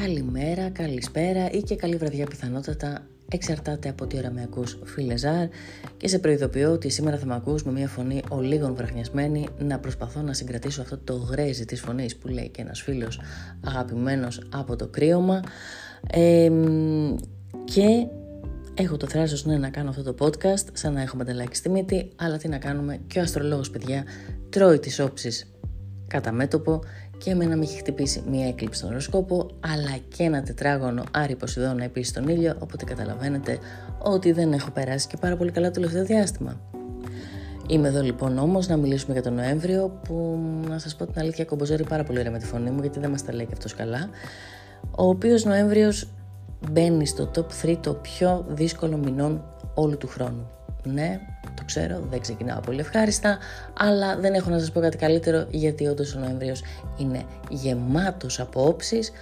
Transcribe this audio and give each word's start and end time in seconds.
καλημέρα, 0.00 0.70
καλησπέρα 0.70 1.50
ή 1.50 1.62
και 1.62 1.76
καλή 1.76 1.96
βραδιά 1.96 2.26
πιθανότατα. 2.26 3.06
Εξαρτάται 3.32 3.88
από 3.88 4.06
τι 4.06 4.16
ώρα 4.16 4.30
με 4.30 4.42
ακούς 4.42 4.78
φίλε 4.84 5.16
Ζάρ 5.16 5.48
και 5.96 6.08
σε 6.08 6.18
προειδοποιώ 6.18 6.72
ότι 6.72 6.88
σήμερα 6.88 7.18
θα 7.18 7.26
με 7.26 7.34
ακούς 7.34 7.64
με 7.64 7.72
μια 7.72 7.88
φωνή 7.88 8.22
ολίγων 8.28 8.74
βραχνιασμένη 8.74 9.48
να 9.58 9.78
προσπαθώ 9.78 10.20
να 10.20 10.32
συγκρατήσω 10.32 10.82
αυτό 10.82 10.98
το 10.98 11.14
γρέζι 11.14 11.64
της 11.64 11.80
φωνής 11.80 12.16
που 12.16 12.28
λέει 12.28 12.48
και 12.48 12.60
ένας 12.60 12.80
φίλος 12.80 13.20
αγαπημένος 13.64 14.48
από 14.52 14.76
το 14.76 14.86
κρύωμα. 14.86 15.40
Και 17.64 18.06
έχω 18.74 18.96
το 18.96 19.06
θράσος 19.06 19.44
ναι, 19.44 19.58
να 19.58 19.68
κάνω 19.68 19.88
αυτό 19.88 20.12
το 20.12 20.26
podcast 20.26 20.66
σαν 20.72 20.92
να 20.92 21.00
έχω 21.00 21.16
μαντελάκι 21.16 21.56
στη 21.56 21.68
μύτη 21.68 22.10
αλλά 22.16 22.36
τι 22.36 22.48
να 22.48 22.58
κάνουμε 22.58 22.98
και 23.06 23.18
ο 23.18 23.22
αστρολόγος 23.22 23.70
παιδιά 23.70 24.04
τρώει 24.48 24.78
τις 24.78 25.00
όψεις 25.00 25.54
κατά 26.06 26.32
μέτωπο 26.32 26.80
και 27.24 27.30
εμένα 27.30 27.56
με 27.56 27.62
έχει 27.62 27.78
χτυπήσει 27.78 28.22
μία 28.30 28.46
έκλειψη 28.46 28.78
στον 28.78 28.90
οροσκόπο, 28.90 29.46
αλλά 29.60 29.98
και 30.16 30.22
ένα 30.22 30.42
τετράγωνο 30.42 31.04
Άρη 31.10 31.36
Ποσειδώνα 31.36 31.84
επίσης 31.84 32.08
στον 32.08 32.28
ήλιο, 32.28 32.54
οπότε 32.58 32.84
καταλαβαίνετε 32.84 33.58
ότι 33.98 34.32
δεν 34.32 34.52
έχω 34.52 34.70
περάσει 34.70 35.06
και 35.06 35.16
πάρα 35.20 35.36
πολύ 35.36 35.50
καλά 35.50 35.66
το 35.66 35.72
τελευταίο 35.72 36.04
διάστημα. 36.04 36.60
Είμαι 37.66 37.88
εδώ 37.88 38.02
λοιπόν 38.02 38.38
όμως 38.38 38.68
να 38.68 38.76
μιλήσουμε 38.76 39.12
για 39.12 39.22
τον 39.22 39.34
Νοέμβριο 39.34 40.00
που 40.04 40.38
να 40.68 40.78
σας 40.78 40.96
πω 40.96 41.06
την 41.06 41.20
αλήθεια 41.20 41.44
κομποζέρει 41.44 41.84
πάρα 41.84 42.04
πολύ 42.04 42.18
ωραία 42.18 42.32
με 42.32 42.38
τη 42.38 42.46
φωνή 42.46 42.70
μου 42.70 42.80
γιατί 42.80 42.98
δεν 42.98 43.10
μας 43.10 43.24
τα 43.24 43.34
λέει 43.34 43.46
και 43.46 43.52
αυτός 43.52 43.74
καλά. 43.74 44.08
Ο 44.96 45.08
οποίος 45.08 45.44
Νοέμβριος 45.44 46.08
μπαίνει 46.70 47.06
στο 47.06 47.30
top 47.34 47.66
3 47.66 47.76
το 47.80 47.94
πιο 47.94 48.44
δύσκολο 48.48 48.96
μηνών 48.96 49.44
όλου 49.74 49.96
του 49.96 50.08
χρόνου. 50.08 50.50
Ναι, 50.84 51.20
το 51.54 51.62
ξέρω, 51.64 52.00
δεν 52.10 52.20
ξεκινάω 52.20 52.60
πολύ 52.60 52.80
ευχάριστα, 52.80 53.38
αλλά 53.78 54.16
δεν 54.16 54.34
έχω 54.34 54.50
να 54.50 54.58
σας 54.58 54.72
πω 54.72 54.80
κάτι 54.80 54.96
καλύτερο 54.96 55.46
γιατί 55.50 55.86
όντως 55.86 56.14
ο 56.14 56.18
Νοέμβριος 56.18 56.62
είναι 56.98 57.24
γεμάτος 57.48 58.40
από 58.40 58.66
όψεις 58.66 59.12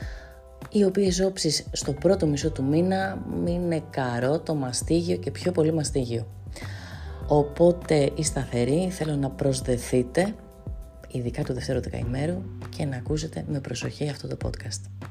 οι 0.70 0.84
οποίες 0.84 1.20
όψεις 1.20 1.66
στο 1.72 1.92
πρώτο 1.92 2.27
μισό 2.27 2.50
του 2.50 2.64
μήνα 2.64 3.18
είναι 3.46 3.83
καρότο, 3.91 4.55
μαστίγιο 4.55 5.16
και 5.16 5.30
πιο 5.30 5.52
πολύ 5.52 5.72
μαστίγιο. 5.72 6.27
Οπότε 7.27 8.11
η 8.14 8.24
σταθερή 8.24 8.88
θέλω 8.90 9.16
να 9.16 9.30
προσδεθείτε, 9.30 10.34
ειδικά 11.08 11.42
το 11.42 11.55
δεύτερο 11.55 11.80
δεκαημέρου 11.80 12.42
και 12.77 12.84
να 12.84 12.96
ακούσετε 12.96 13.44
με 13.48 13.61
προσοχή 13.61 14.08
αυτό 14.08 14.28
το 14.28 14.36
podcast. 14.44 15.08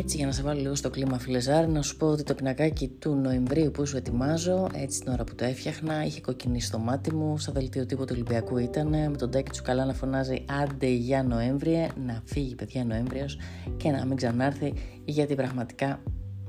Έτσι 0.00 0.16
για 0.16 0.26
να 0.26 0.32
σε 0.32 0.42
βάλω 0.42 0.60
λίγο 0.60 0.74
στο 0.74 0.90
κλίμα 0.90 1.18
φιλεζάρ 1.18 1.68
να 1.68 1.82
σου 1.82 1.96
πω 1.96 2.06
ότι 2.06 2.22
το 2.22 2.34
πινακάκι 2.34 2.88
του 2.88 3.14
Νοεμβρίου 3.14 3.70
που 3.70 3.86
σου 3.86 3.96
ετοιμάζω 3.96 4.68
έτσι 4.74 5.00
την 5.00 5.12
ώρα 5.12 5.24
που 5.24 5.34
το 5.34 5.44
έφτιαχνα 5.44 6.04
είχε 6.04 6.20
κοκκινήσει 6.20 6.66
στο 6.66 6.78
μάτι 6.78 7.14
μου. 7.14 7.38
Στα 7.38 7.52
δελτίο 7.52 7.86
τύπου 7.86 8.04
του 8.04 8.12
Ολυμπιακού 8.14 8.58
ήταν 8.58 8.88
με 8.88 9.16
τον 9.18 9.30
τάκι 9.30 9.50
του 9.50 9.62
καλά 9.62 9.84
να 9.84 9.94
φωνάζει 9.94 10.44
άντε 10.62 10.86
για 10.86 11.22
Νοέμβριε 11.22 11.88
να 12.06 12.22
φύγει 12.24 12.54
παιδιά 12.54 12.84
Νοέμβριος 12.84 13.38
και 13.76 13.90
να 13.90 14.04
μην 14.04 14.16
ξανάρθει 14.16 14.72
γιατί 15.04 15.34
πραγματικά 15.34 16.02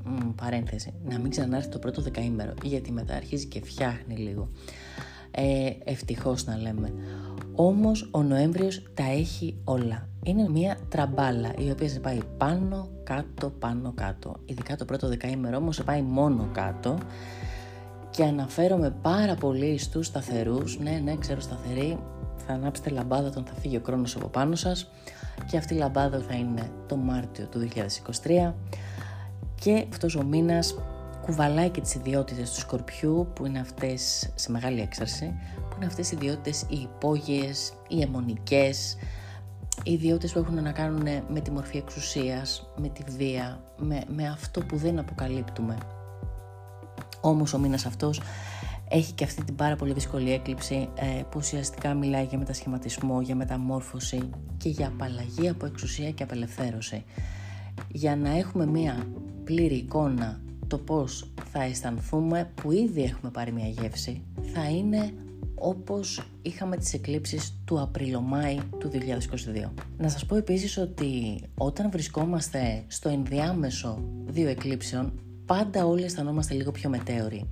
μ, 0.03 0.29
παρένθεση 0.35 0.93
να 1.03 1.19
μην 1.19 1.29
ξανάρθει 1.29 1.69
το 1.69 1.79
πρώτο 1.79 2.01
δεκαήμερο 2.01 2.53
γιατί 2.63 2.91
μετά 2.91 3.15
αρχίζει 3.15 3.45
και 3.45 3.61
φτιάχνει 3.63 4.15
λίγο 4.15 4.49
ε, 5.31 5.69
ευτυχώς 5.83 6.45
να 6.45 6.57
λέμε. 6.57 6.93
Όμως 7.55 8.09
ο 8.11 8.23
Νοέμβριος 8.23 8.83
τα 8.93 9.03
έχει 9.03 9.57
όλα. 9.63 10.09
Είναι 10.23 10.49
μια 10.49 10.77
τραμπάλα 10.89 11.53
η 11.57 11.71
οποία 11.71 11.89
σε 11.89 11.99
πάει 11.99 12.19
πάνω, 12.37 12.89
κάτω, 13.03 13.49
πάνω, 13.49 13.91
κάτω. 13.95 14.35
Ειδικά 14.45 14.75
το 14.75 14.85
πρώτο 14.85 15.07
δεκαήμερο 15.07 15.57
όμως 15.57 15.75
σε 15.75 15.83
πάει 15.83 16.01
μόνο 16.01 16.49
κάτω 16.53 16.97
και 18.09 18.23
αναφέρομαι 18.23 18.93
πάρα 19.01 19.35
πολύ 19.35 19.77
στους 19.77 20.05
σταθερούς. 20.05 20.79
Ναι, 20.79 21.01
ναι, 21.03 21.15
ξέρω 21.15 21.39
σταθεροί. 21.39 21.99
Θα 22.47 22.53
ανάψετε 22.53 22.89
λαμπάδα 22.89 23.27
όταν 23.27 23.43
θα 23.45 23.53
φύγει 23.53 23.77
ο 23.77 23.81
χρόνος 23.85 24.15
από 24.15 24.27
πάνω 24.27 24.55
σας 24.55 24.91
και 25.45 25.57
αυτή 25.57 25.73
η 25.73 25.77
λαμπάδα 25.77 26.19
θα 26.19 26.35
είναι 26.35 26.71
το 26.87 26.95
Μάρτιο 26.95 27.45
του 27.45 27.59
2023 27.59 28.53
και 29.55 29.85
αυτός 29.91 30.15
ο 30.15 30.23
μήνας 30.23 30.75
κουβαλάει 31.21 31.69
και 31.69 31.81
τις 31.81 31.95
ιδιότητες 31.95 32.51
του 32.51 32.59
Σκορπιού 32.59 33.27
που 33.33 33.45
είναι 33.45 33.59
αυτές 33.59 34.29
σε 34.35 34.51
μεγάλη 34.51 34.81
έξαρση 34.81 35.33
που 35.69 35.75
είναι 35.75 35.85
αυτές 35.85 36.11
οι 36.11 36.15
ιδιότητες 36.15 36.65
οι 36.69 36.75
υπόγειες, 36.75 37.73
οι 37.87 38.01
αιμονικές, 38.01 38.93
οι 38.93 38.97
ιδιότητες 39.83 40.33
που 40.33 40.39
έχουν 40.39 40.63
να 40.63 40.71
κάνουν 40.71 41.07
με 41.29 41.39
τη 41.39 41.51
μορφή 41.51 41.77
εξουσίας, 41.77 42.73
με 42.77 42.89
τη 42.89 43.03
βία, 43.17 43.63
με, 43.77 44.03
με 44.07 44.27
αυτό 44.27 44.61
που 44.61 44.77
δεν 44.77 44.99
αποκαλύπτουμε. 44.99 45.77
Όμως 47.21 47.53
ο 47.53 47.59
μήνας 47.59 47.85
αυτός 47.85 48.21
έχει 48.89 49.13
και 49.13 49.23
αυτή 49.23 49.43
την 49.43 49.55
πάρα 49.55 49.75
πολύ 49.75 49.93
δύσκολη 49.93 50.31
έκλειψη 50.31 50.89
ε, 50.95 51.21
που 51.21 51.37
ουσιαστικά 51.37 51.93
μιλάει 51.93 52.23
για 52.23 52.37
μετασχηματισμό, 52.37 53.21
για 53.21 53.35
μεταμόρφωση 53.35 54.29
και 54.57 54.69
για 54.69 54.87
απαλλαγή 54.87 55.49
από 55.49 55.65
εξουσία 55.65 56.11
και 56.11 56.23
απελευθέρωση. 56.23 57.03
Για 57.87 58.15
να 58.15 58.37
έχουμε 58.37 58.65
μία 58.65 59.07
πλήρη 59.43 59.75
εικόνα 59.75 60.41
το 60.67 60.77
πώς 60.77 61.31
θα 61.51 61.63
αισθανθούμε 61.63 62.51
που 62.61 62.71
ήδη 62.71 63.03
έχουμε 63.03 63.31
πάρει 63.31 63.51
μια 63.51 63.67
γεύση 63.67 64.21
θα 64.53 64.69
είναι 64.69 65.13
όπως 65.55 66.27
είχαμε 66.41 66.77
τις 66.77 66.93
εκλήψεις 66.93 67.61
του 67.65 67.81
Απριλομάη 67.81 68.57
του 68.77 68.89
2022. 68.89 69.71
Να 69.97 70.09
σας 70.09 70.25
πω 70.25 70.35
επίσης 70.35 70.77
ότι 70.77 71.41
όταν 71.57 71.91
βρισκόμαστε 71.91 72.83
στο 72.87 73.09
ενδιάμεσο 73.09 74.03
δύο 74.25 74.49
εκλήψεων, 74.49 75.13
πάντα 75.45 75.85
όλοι 75.85 76.03
αισθανόμαστε 76.03 76.53
λίγο 76.53 76.71
πιο 76.71 76.89
μετέωροι. 76.89 77.47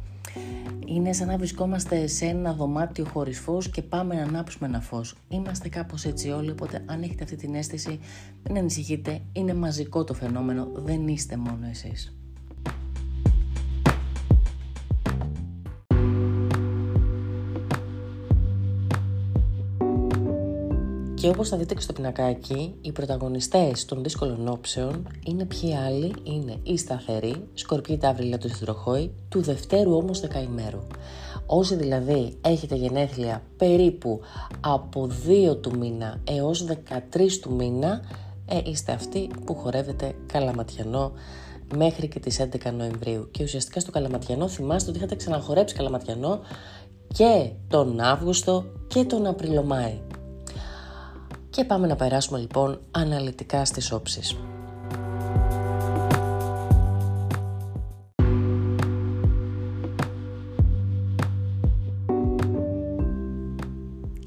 Είναι 0.85 1.13
σαν 1.13 1.27
να 1.27 1.37
βρισκόμαστε 1.37 2.07
σε 2.07 2.25
ένα 2.25 2.53
δωμάτιο 2.53 3.05
χωρίς 3.05 3.39
φως 3.39 3.69
και 3.69 3.81
πάμε 3.81 4.15
να 4.15 4.21
ανάψουμε 4.21 4.67
ένα 4.67 4.81
φως. 4.81 5.15
Είμαστε 5.29 5.69
κάπως 5.69 6.05
έτσι 6.05 6.29
όλοι, 6.29 6.51
οπότε 6.51 6.83
αν 6.85 7.01
έχετε 7.01 7.23
αυτή 7.23 7.35
την 7.35 7.55
αίσθηση, 7.55 7.99
μην 8.47 8.57
ανησυχείτε, 8.57 9.21
είναι 9.31 9.53
μαζικό 9.53 10.03
το 10.03 10.13
φαινόμενο, 10.13 10.71
δεν 10.75 11.07
είστε 11.07 11.37
μόνο 11.37 11.67
εσείς. 11.69 12.18
Και 21.19 21.29
όπως 21.29 21.49
θα 21.49 21.57
δείτε 21.57 21.73
και 21.73 21.81
στο 21.81 21.93
πινακάκι, 21.93 22.75
οι 22.81 22.91
πρωταγωνιστές 22.91 23.85
των 23.85 24.03
δύσκολων 24.03 24.47
όψεων 24.47 25.07
είναι 25.25 25.45
ποιοι 25.45 25.75
άλλοι, 25.75 26.13
είναι 26.23 26.57
οι 26.63 26.77
σταθεροί, 26.77 27.47
σκορπιοί 27.53 27.97
ταύριλα 27.97 28.37
του 28.37 28.49
Συντροχώη, 28.49 29.11
του 29.29 29.41
δευτέρου 29.41 29.95
όμως 29.95 30.19
δεκαημέρου. 30.19 30.79
Όσοι 31.45 31.75
δηλαδή 31.75 32.37
έχετε 32.41 32.75
γενέθλια 32.75 33.41
περίπου 33.57 34.19
από 34.59 35.09
2 35.51 35.61
του 35.61 35.77
μήνα 35.77 36.21
έως 36.23 36.65
13 36.65 37.39
του 37.41 37.53
μήνα, 37.53 38.01
ε, 38.45 38.59
είστε 38.65 38.91
αυτοί 38.91 39.29
που 39.45 39.55
χορεύετε 39.55 40.15
καλαματιανό 40.25 41.11
μέχρι 41.75 42.07
και 42.07 42.19
τις 42.19 42.39
11 42.39 42.71
Νοεμβρίου. 42.71 43.27
Και 43.31 43.43
ουσιαστικά 43.43 43.79
στο 43.79 43.91
καλαματιανό 43.91 44.47
θυμάστε 44.47 44.89
ότι 44.89 44.97
είχατε 44.97 45.15
ξαναχορέψει 45.15 45.75
καλαματιανό 45.75 46.39
και 47.13 47.49
τον 47.67 47.99
Αύγουστο 47.99 48.65
και 48.87 49.03
τον 49.03 49.25
Απριλομάη. 49.25 50.01
Και 51.49 51.63
πάμε 51.65 51.87
να 51.87 51.95
περάσουμε 51.95 52.39
λοιπόν 52.39 52.79
αναλυτικά 52.91 53.65
στις 53.65 53.91
όψεις. 53.91 54.37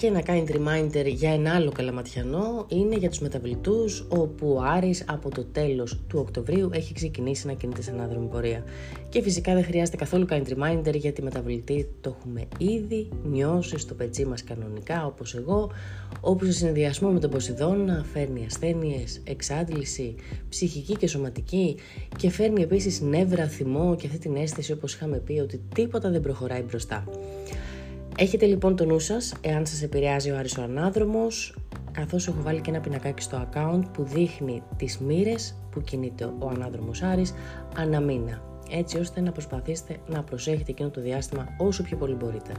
Και 0.02 0.10
να 0.10 0.20
κάνει 0.20 0.44
reminder 0.48 1.06
για 1.06 1.32
ένα 1.32 1.54
άλλο 1.54 1.70
καλαματιανό 1.70 2.66
είναι 2.68 2.96
για 2.96 3.08
τους 3.08 3.18
μεταβλητούς 3.18 4.06
όπου 4.08 4.52
ο 4.52 4.62
Άρης 4.62 5.04
από 5.08 5.30
το 5.30 5.44
τέλος 5.44 6.00
του 6.08 6.18
Οκτωβρίου 6.18 6.70
έχει 6.72 6.94
ξεκινήσει 6.94 7.46
να 7.46 7.52
κινείται 7.52 7.82
σε 7.82 7.90
ανάδρομη 7.90 8.26
πορεία. 8.26 8.65
Και 9.09 9.22
φυσικά 9.22 9.54
δεν 9.54 9.65
χρειάζεται 9.65 9.97
καθόλου 9.97 10.24
κάνει 10.24 10.44
reminder 10.48 10.94
γιατί 10.94 11.22
μεταβλητή 11.22 11.88
το 12.00 12.16
έχουμε 12.18 12.44
ήδη 12.59 13.09
νιώσει 13.24 13.78
στο 13.78 13.94
πετσί 13.94 14.24
μας 14.24 14.44
κανονικά 14.44 15.06
όπως 15.06 15.34
εγώ 15.34 15.71
όπου 16.21 16.44
σε 16.44 16.53
συνδυασμό 16.53 17.10
με 17.10 17.21
τον 17.21 17.30
Ποσειδώνα 17.30 18.04
φέρνει 18.12 18.44
ασθένειες, 18.47 19.21
εξάντληση, 19.24 20.15
ψυχική 20.48 20.97
και 20.97 21.06
σωματική 21.06 21.77
και 22.16 22.30
φέρνει 22.30 22.62
επίσης 22.62 23.00
νεύρα, 23.00 23.47
θυμό 23.47 23.97
και 23.98 24.06
αυτή 24.06 24.18
την 24.18 24.36
αίσθηση 24.36 24.72
όπως 24.72 24.94
είχαμε 24.94 25.16
πει 25.16 25.41
ότι 25.41 25.60
τίποτα 25.74 26.10
δεν 26.10 26.21
προχωράει 26.21 26.62
μπροστά. 26.62 27.04
Έχετε 28.16 28.47
λοιπόν 28.47 28.76
το 28.76 28.84
νου 28.84 28.98
σας, 28.98 29.34
εάν 29.41 29.66
σας 29.66 29.82
επηρεάζει 29.82 30.30
ο 30.30 30.36
Άρης 30.36 30.59
ο 30.59 30.62
Ανάδρομος, 30.62 31.56
καθώς 31.92 32.28
έχω 32.28 32.42
βάλει 32.42 32.60
και 32.60 32.70
ένα 32.70 32.80
πινακάκι 32.80 33.22
στο 33.22 33.48
account 33.48 33.82
που 33.92 34.03
δείχνει 34.03 34.62
τις 34.76 34.98
μοίρες 34.98 35.54
που 35.70 35.80
κινείται 35.80 36.24
ο 36.24 36.48
Ανάδρομος 36.48 37.03
Άρης 37.03 37.34
ανά 37.76 38.00
μήνα, 38.00 38.42
έτσι 38.70 38.98
ώστε 38.98 39.20
να 39.20 39.32
προσπαθήσετε 39.32 39.97
να 40.09 40.22
προσέχετε 40.22 40.70
εκείνο 40.70 40.91
το 40.91 41.00
διάστημα 41.00 41.48
όσο 41.59 41.82
πιο 41.82 41.97
πολύ 41.97 42.14
μπορείτε. 42.14 42.53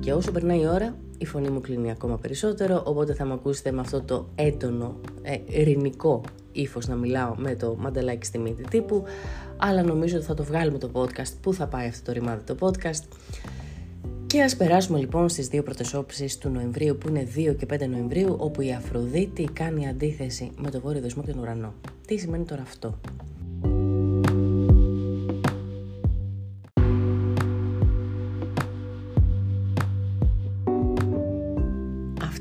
Και 0.00 0.12
όσο 0.12 0.32
περνάει 0.32 0.60
η 0.60 0.66
ώρα, 0.66 0.96
η 1.18 1.26
φωνή 1.26 1.48
μου 1.48 1.60
κλείνει 1.60 1.90
ακόμα 1.90 2.18
περισσότερο, 2.18 2.82
οπότε 2.86 3.14
θα 3.14 3.24
με 3.24 3.32
ακούσετε 3.32 3.72
με 3.72 3.80
αυτό 3.80 4.02
το 4.02 4.28
έντονο, 4.34 5.00
ε, 5.22 5.36
ειρηνικό 5.46 6.20
ύφος 6.52 6.86
να 6.88 6.94
μιλάω 6.94 7.34
με 7.36 7.54
το 7.54 7.76
μαντελάκι 7.78 8.26
στη 8.26 8.38
μύτη 8.38 8.62
τύπου, 8.62 9.04
αλλά 9.56 9.82
νομίζω 9.82 10.16
ότι 10.16 10.26
θα 10.26 10.34
το 10.34 10.44
βγάλουμε 10.44 10.78
το 10.78 10.90
podcast, 10.92 11.32
πού 11.40 11.54
θα 11.54 11.66
πάει 11.66 11.88
αυτό 11.88 12.04
το 12.04 12.12
ρημάδι 12.12 12.42
το 12.42 12.56
podcast; 12.60 13.02
Και 14.26 14.42
ας 14.42 14.56
περάσουμε 14.56 14.98
λοιπόν 14.98 15.28
στις 15.28 15.48
δύο 15.48 15.62
πρώτες 15.62 15.94
όψεις 15.94 16.38
του 16.38 16.48
Νοεμβρίου 16.48 16.96
που 16.96 17.08
είναι 17.08 17.26
2 17.34 17.54
και 17.56 17.66
5 17.66 17.88
Νοεμβρίου 17.88 18.36
όπου 18.38 18.60
η 18.60 18.72
Αφροδίτη 18.72 19.44
κάνει 19.52 19.88
αντίθεση 19.88 20.50
με 20.56 20.70
το 20.70 20.80
βόρειο 20.80 21.00
δεσμό 21.00 21.22
και 21.22 21.32
τον 21.32 21.40
ουρανό. 21.40 21.74
Τι 22.06 22.16
σημαίνει 22.16 22.44
τώρα 22.44 22.62
αυτό; 22.62 22.98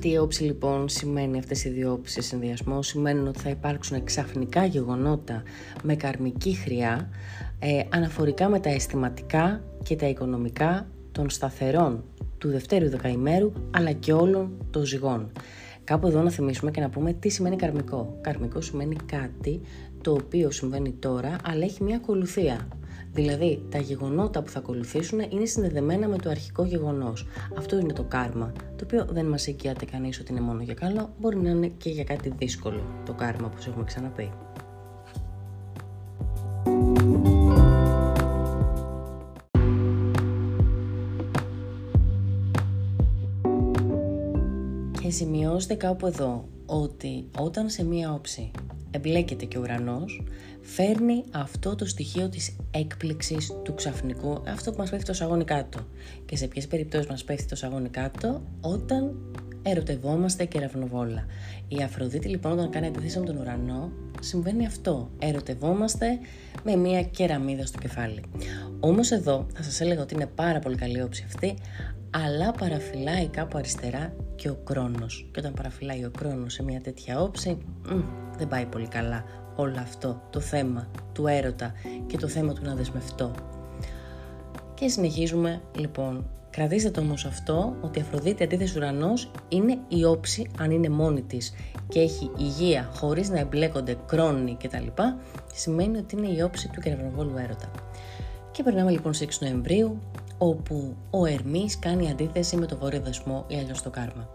Αυτή 0.07 0.19
η 0.19 0.21
όψη 0.21 0.43
λοιπόν 0.43 0.89
σημαίνει 0.89 1.37
αυτές 1.37 1.63
οι 1.63 1.69
δύο 1.69 1.91
όψεις 1.91 2.13
σε 2.13 2.21
συνδυασμό 2.21 2.81
σημαίνουν 2.81 3.27
ότι 3.27 3.39
θα 3.39 3.49
υπάρξουν 3.49 4.03
ξαφνικά 4.03 4.65
γεγονότα 4.65 5.43
με 5.83 5.95
καρμική 5.95 6.53
χρειά 6.53 7.09
ε, 7.59 7.83
αναφορικά 7.89 8.49
με 8.49 8.59
τα 8.59 8.69
αισθηματικά 8.69 9.63
και 9.83 9.95
τα 9.95 10.07
οικονομικά 10.07 10.87
των 11.11 11.29
σταθερών 11.29 12.03
του 12.37 12.49
δευτέρου 12.49 12.89
δεκαημέρου 12.89 13.51
αλλά 13.71 13.91
και 13.91 14.13
όλων 14.13 14.65
των 14.71 14.85
ζυγών. 14.85 15.31
Κάπου 15.83 16.07
εδώ 16.07 16.21
να 16.21 16.29
θυμίσουμε 16.29 16.71
και 16.71 16.81
να 16.81 16.89
πούμε 16.89 17.13
τι 17.13 17.29
σημαίνει 17.29 17.55
καρμικό. 17.55 18.17
Καρμικό 18.21 18.61
σημαίνει 18.61 18.95
κάτι 19.05 19.61
το 20.01 20.11
οποίο 20.11 20.51
συμβαίνει 20.51 20.91
τώρα 20.91 21.35
αλλά 21.43 21.63
έχει 21.63 21.83
μια 21.83 21.95
ακολουθία. 21.95 22.67
Δηλαδή, 23.17 23.65
τα 23.69 23.77
γεγονότα 23.77 24.41
που 24.41 24.49
θα 24.49 24.59
ακολουθήσουν 24.59 25.19
είναι 25.29 25.45
συνδεδεμένα 25.45 26.07
με 26.07 26.17
το 26.17 26.29
αρχικό 26.29 26.63
γεγονός. 26.63 27.27
Αυτό 27.57 27.79
είναι 27.79 27.93
το 27.93 28.03
κάρμα, 28.03 28.51
το 28.75 28.83
οποίο 28.83 29.05
δεν 29.09 29.25
μας 29.25 29.47
εγγυάται 29.47 29.85
κανείς 29.85 30.19
ότι 30.19 30.31
είναι 30.31 30.41
μόνο 30.41 30.61
για 30.61 30.73
καλό, 30.73 31.13
μπορεί 31.19 31.37
να 31.37 31.49
είναι 31.49 31.67
και 31.67 31.89
για 31.89 32.03
κάτι 32.03 32.33
δύσκολο 32.37 32.81
το 33.05 33.13
κάρμα, 33.13 33.47
όπως 33.47 33.67
έχουμε 33.67 33.83
ξαναπεί. 33.83 34.31
Και 45.01 45.11
σημειώστε 45.11 45.73
κάπου 45.73 46.07
εδώ 46.07 46.47
ότι 46.65 47.29
όταν 47.39 47.69
σε 47.69 47.83
μία 47.83 48.13
όψη 48.13 48.51
εμπλέκεται 48.91 49.45
και 49.45 49.57
ο 49.57 49.61
ουρανός, 49.61 50.23
φέρνει 50.61 51.23
αυτό 51.31 51.75
το 51.75 51.85
στοιχείο 51.85 52.29
της 52.29 52.55
έκπληξης 52.71 53.51
του 53.63 53.73
ξαφνικού, 53.73 54.41
αυτό 54.47 54.71
που 54.71 54.77
μας 54.77 54.89
πέφτει 54.89 55.05
το 55.05 55.13
σαγόνι 55.13 55.43
κάτω. 55.43 55.79
Και 56.25 56.35
σε 56.35 56.47
ποιες 56.47 56.67
περιπτώσεις 56.67 57.07
μας 57.07 57.23
πέφτει 57.23 57.45
το 57.45 57.55
σαγόνι 57.55 57.89
κάτω, 57.89 58.41
όταν 58.61 59.15
ερωτευόμαστε 59.61 60.45
και 60.45 60.59
ραυνοβόλα. 60.59 61.25
Η 61.67 61.83
Αφροδίτη 61.83 62.27
λοιπόν 62.27 62.51
όταν 62.51 62.69
κάνει 62.69 62.87
αντίθεση 62.87 63.19
με 63.19 63.25
τον 63.25 63.37
ουρανό, 63.37 63.91
συμβαίνει 64.21 64.65
αυτό. 64.65 65.09
Ερωτευόμαστε 65.19 66.19
με 66.63 66.75
μία 66.75 67.03
κεραμίδα 67.03 67.65
στο 67.65 67.77
κεφάλι. 67.77 68.21
Όμως 68.79 69.11
εδώ 69.11 69.45
θα 69.53 69.63
σας 69.63 69.81
έλεγα 69.81 70.01
ότι 70.01 70.13
είναι 70.13 70.25
πάρα 70.25 70.59
πολύ 70.59 70.75
καλή 70.75 71.01
όψη 71.01 71.23
αυτή, 71.25 71.57
αλλά 72.09 72.51
παραφυλάει 72.51 73.27
κάπου 73.27 73.57
αριστερά 73.57 74.13
και 74.37 74.49
ο 74.49 74.57
κρόνος. 74.63 75.29
Και 75.31 75.39
όταν 75.39 75.53
παραφυλάει 75.53 76.05
ο 76.05 76.11
κρόνος 76.17 76.53
σε 76.53 76.63
μια 76.63 76.81
τέτοια 76.81 77.21
όψη, 77.21 77.57
δεν 78.37 78.47
πάει 78.47 78.65
πολύ 78.65 78.87
καλά 78.87 79.23
όλο 79.55 79.79
αυτό 79.79 80.21
το 80.29 80.39
θέμα 80.39 80.87
του 81.13 81.27
έρωτα 81.27 81.73
και 82.07 82.17
το 82.17 82.27
θέμα 82.27 82.53
του 82.53 82.61
να 82.63 82.75
δεσμευτώ. 82.75 83.31
Και 84.73 84.87
συνεχίζουμε 84.87 85.61
λοιπόν. 85.77 86.25
Κρατήστε 86.49 86.89
το 86.89 87.01
όμως 87.01 87.25
αυτό 87.25 87.75
ότι 87.81 87.99
η 87.99 88.01
Αφροδίτη 88.01 88.43
αντίθεση 88.43 88.77
ουρανός 88.77 89.31
είναι 89.47 89.77
η 89.87 90.05
όψη 90.05 90.49
αν 90.59 90.71
είναι 90.71 90.89
μόνη 90.89 91.21
της 91.21 91.53
και 91.87 91.99
έχει 91.99 92.31
υγεία 92.37 92.89
χωρίς 92.93 93.29
να 93.29 93.39
εμπλέκονται 93.39 93.97
κρόνοι 94.05 94.57
κτλ. 94.63 94.87
Σημαίνει 95.53 95.97
ότι 95.97 96.15
είναι 96.15 96.27
η 96.27 96.41
όψη 96.41 96.69
του 96.69 96.81
κεραυνοβόλου 96.81 97.37
έρωτα. 97.37 97.71
Και 98.51 98.63
περνάμε 98.63 98.91
λοιπόν 98.91 99.13
σε 99.13 99.25
6 99.25 99.29
Νοεμβρίου 99.39 99.99
όπου 100.37 100.95
ο 101.09 101.25
Ερμής 101.25 101.79
κάνει 101.79 102.09
αντίθεση 102.09 102.57
με 102.57 102.65
το 102.65 102.77
βόρειο 102.77 103.01
δεσμό 103.01 103.45
ή 103.47 103.55
αλλιώς 103.55 103.81
το 103.81 103.89
κάρμα. 103.89 104.29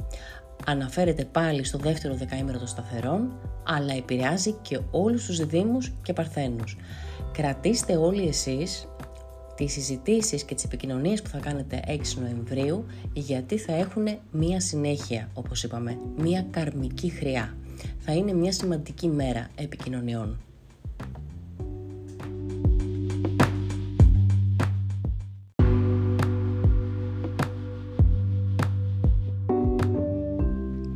Αναφέρεται 0.66 1.24
πάλι 1.24 1.64
στο 1.64 1.78
δεύτερο 1.78 2.14
δεκαήμερο 2.14 2.58
των 2.58 2.66
σταθερών, 2.66 3.32
αλλά 3.62 3.94
επηρεάζει 3.94 4.52
και 4.52 4.80
όλους 4.90 5.26
τους 5.26 5.46
δήμους 5.46 5.92
και 6.02 6.12
παρθένους. 6.12 6.76
Κρατήστε 7.32 7.96
όλοι 7.96 8.28
εσείς 8.28 8.86
τις 9.54 9.72
συζητήσεις 9.72 10.42
και 10.42 10.54
τις 10.54 10.64
επικοινωνίες 10.64 11.22
που 11.22 11.28
θα 11.28 11.38
κάνετε 11.38 11.82
6 11.86 12.18
Νοεμβρίου, 12.20 12.84
γιατί 13.12 13.58
θα 13.58 13.72
έχουν 13.72 14.06
μία 14.30 14.60
συνέχεια, 14.60 15.28
όπως 15.34 15.64
είπαμε, 15.64 15.98
μία 16.16 16.46
καρμική 16.50 17.08
χρειά. 17.08 17.56
Θα 17.98 18.12
είναι 18.12 18.32
μια 18.32 18.52
σημαντική 18.52 19.08
μέρα 19.08 19.48
επικοινωνιών. 19.54 20.38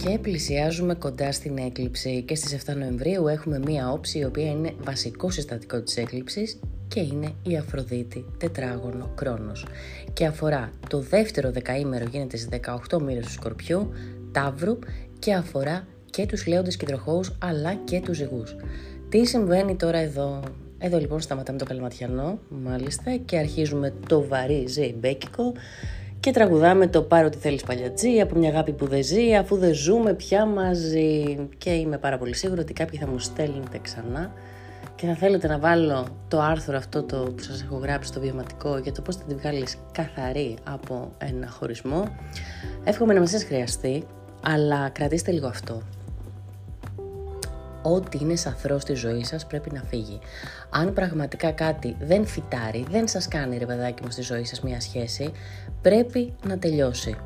Και 0.08 0.18
πλησιάζουμε 0.18 0.94
κοντά 0.94 1.32
στην 1.32 1.58
έκλειψη 1.58 2.22
και 2.22 2.34
στις 2.34 2.64
7 2.66 2.74
Νοεμβρίου 2.76 3.28
έχουμε 3.28 3.58
μία 3.58 3.92
όψη 3.92 4.18
η 4.18 4.24
οποία 4.24 4.50
είναι 4.50 4.74
βασικό 4.80 5.30
συστατικό 5.30 5.80
της 5.80 5.96
έκλειψης 5.96 6.58
και 6.88 7.00
είναι 7.00 7.32
η 7.42 7.56
Αφροδίτη 7.56 8.24
τετράγωνο 8.38 9.12
κρόνος 9.14 9.66
και 10.12 10.26
αφορά 10.26 10.70
το 10.88 11.00
δεύτερο 11.00 11.50
δεκαήμερο 11.50 12.04
γίνεται 12.10 12.36
στις 12.36 12.48
18 12.90 13.00
μοίρες 13.02 13.24
του 13.24 13.32
Σκορπιού, 13.32 13.90
Ταύρου 14.32 14.78
και 15.18 15.34
αφορά 15.34 15.86
και 16.10 16.26
τους 16.26 16.46
λέοντες 16.46 16.76
κεντροχώους 16.76 17.32
αλλά 17.38 17.74
και 17.74 18.00
τους 18.00 18.16
ζυγούς. 18.16 18.56
Τι 19.08 19.26
συμβαίνει 19.26 19.76
τώρα 19.76 19.98
εδώ, 19.98 20.42
εδώ 20.78 20.98
λοιπόν 20.98 21.20
σταματάμε 21.20 21.58
το 21.58 21.64
καλματιανό 21.64 22.38
μάλιστα 22.48 23.16
και 23.24 23.38
αρχίζουμε 23.38 23.94
το 24.08 24.26
βαρύ 24.26 24.66
ζεϊμπέκικο 24.66 25.52
και 26.26 26.32
τραγουδάμε 26.32 26.86
το 26.86 27.02
πάρω 27.02 27.28
τι 27.28 27.38
θέλεις 27.38 27.62
παλιατζή 27.62 28.20
από 28.20 28.38
μια 28.38 28.48
αγάπη 28.48 28.72
που 28.72 28.86
δεν 28.86 29.02
ζει 29.02 29.34
αφού 29.34 29.56
δεν 29.56 29.74
ζούμε 29.74 30.14
πια 30.14 30.46
μαζί. 30.46 31.38
Και 31.58 31.70
είμαι 31.70 31.98
πάρα 31.98 32.18
πολύ 32.18 32.34
σίγουρη 32.34 32.60
ότι 32.60 32.72
κάποιοι 32.72 32.98
θα 32.98 33.06
μου 33.06 33.18
στέλνετε 33.18 33.78
ξανά. 33.82 34.32
Και 34.94 35.06
θα 35.06 35.14
θέλετε 35.14 35.46
να 35.46 35.58
βάλω 35.58 36.06
το 36.28 36.40
άρθρο 36.40 36.76
αυτό 36.76 37.02
το 37.02 37.16
που 37.16 37.42
σας 37.42 37.62
έχω 37.62 37.76
γράψει 37.76 38.08
στο 38.08 38.20
βιωματικό 38.20 38.78
για 38.78 38.92
το 38.92 39.02
πώς 39.02 39.16
θα 39.16 39.24
την 39.24 39.36
βγάλεις 39.38 39.76
καθαρή 39.92 40.56
από 40.64 41.12
ένα 41.18 41.48
χωρισμό. 41.48 42.04
Εύχομαι 42.84 43.14
να 43.14 43.20
μας 43.20 43.30
σας 43.30 43.44
χρειαστεί, 43.44 44.04
αλλά 44.42 44.88
κρατήστε 44.88 45.30
λίγο 45.30 45.46
αυτό 45.46 45.82
ό,τι 47.94 48.18
είναι 48.20 48.36
σαθρός 48.36 48.82
στη 48.82 48.94
ζωή 48.94 49.24
σας 49.24 49.46
πρέπει 49.46 49.70
να 49.72 49.82
φύγει. 49.82 50.18
Αν 50.70 50.92
πραγματικά 50.92 51.50
κάτι 51.50 51.96
δεν 52.00 52.26
φυτάρει, 52.26 52.86
δεν 52.90 53.08
σας 53.08 53.28
κάνει 53.28 53.58
ρε 53.58 53.66
παιδάκι 53.66 54.02
μου 54.02 54.10
στη 54.10 54.22
ζωή 54.22 54.44
σας 54.44 54.60
μια 54.60 54.80
σχέση, 54.80 55.32
πρέπει 55.82 56.34
να 56.46 56.58
τελειώσει 56.58 57.16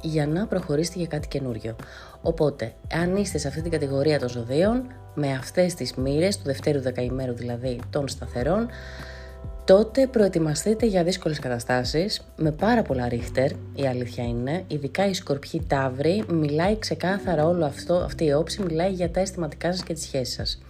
για 0.00 0.26
να 0.26 0.46
προχωρήσετε 0.46 0.98
για 0.98 1.06
κάτι 1.06 1.28
καινούριο. 1.28 1.76
Οπότε, 2.22 2.72
αν 2.92 3.16
είστε 3.16 3.38
σε 3.38 3.48
αυτή 3.48 3.62
την 3.62 3.70
κατηγορία 3.70 4.18
των 4.18 4.28
ζωδίων, 4.28 4.82
με 5.14 5.32
αυτές 5.32 5.74
τις 5.74 5.94
μοίρες 5.94 6.36
του 6.36 6.42
δευτέρου 6.44 6.80
δεκαημέρου 6.80 7.34
δηλαδή 7.34 7.80
των 7.90 8.08
σταθερών, 8.08 8.68
τότε 9.64 10.06
προετοιμαστείτε 10.06 10.86
για 10.86 11.04
δύσκολες 11.04 11.38
καταστάσεις 11.38 12.20
με 12.36 12.50
πάρα 12.50 12.82
πολλά 12.82 13.08
ρίχτερ, 13.08 13.50
η 13.50 13.86
αλήθεια 13.88 14.24
είναι, 14.24 14.64
ειδικά 14.66 15.08
η 15.08 15.14
σκορπιή 15.14 15.62
ταύρη 15.66 16.24
μιλάει 16.28 16.78
ξεκάθαρα 16.78 17.46
όλο 17.46 17.64
αυτό, 17.64 17.94
αυτή 17.94 18.24
η 18.24 18.32
όψη 18.32 18.62
μιλάει 18.62 18.90
για 18.90 19.10
τα 19.10 19.20
αισθηματικά 19.20 19.72
σας 19.72 19.82
και 19.82 19.92
τις 19.92 20.02
σχέσεις 20.02 20.34
σας. 20.34 20.62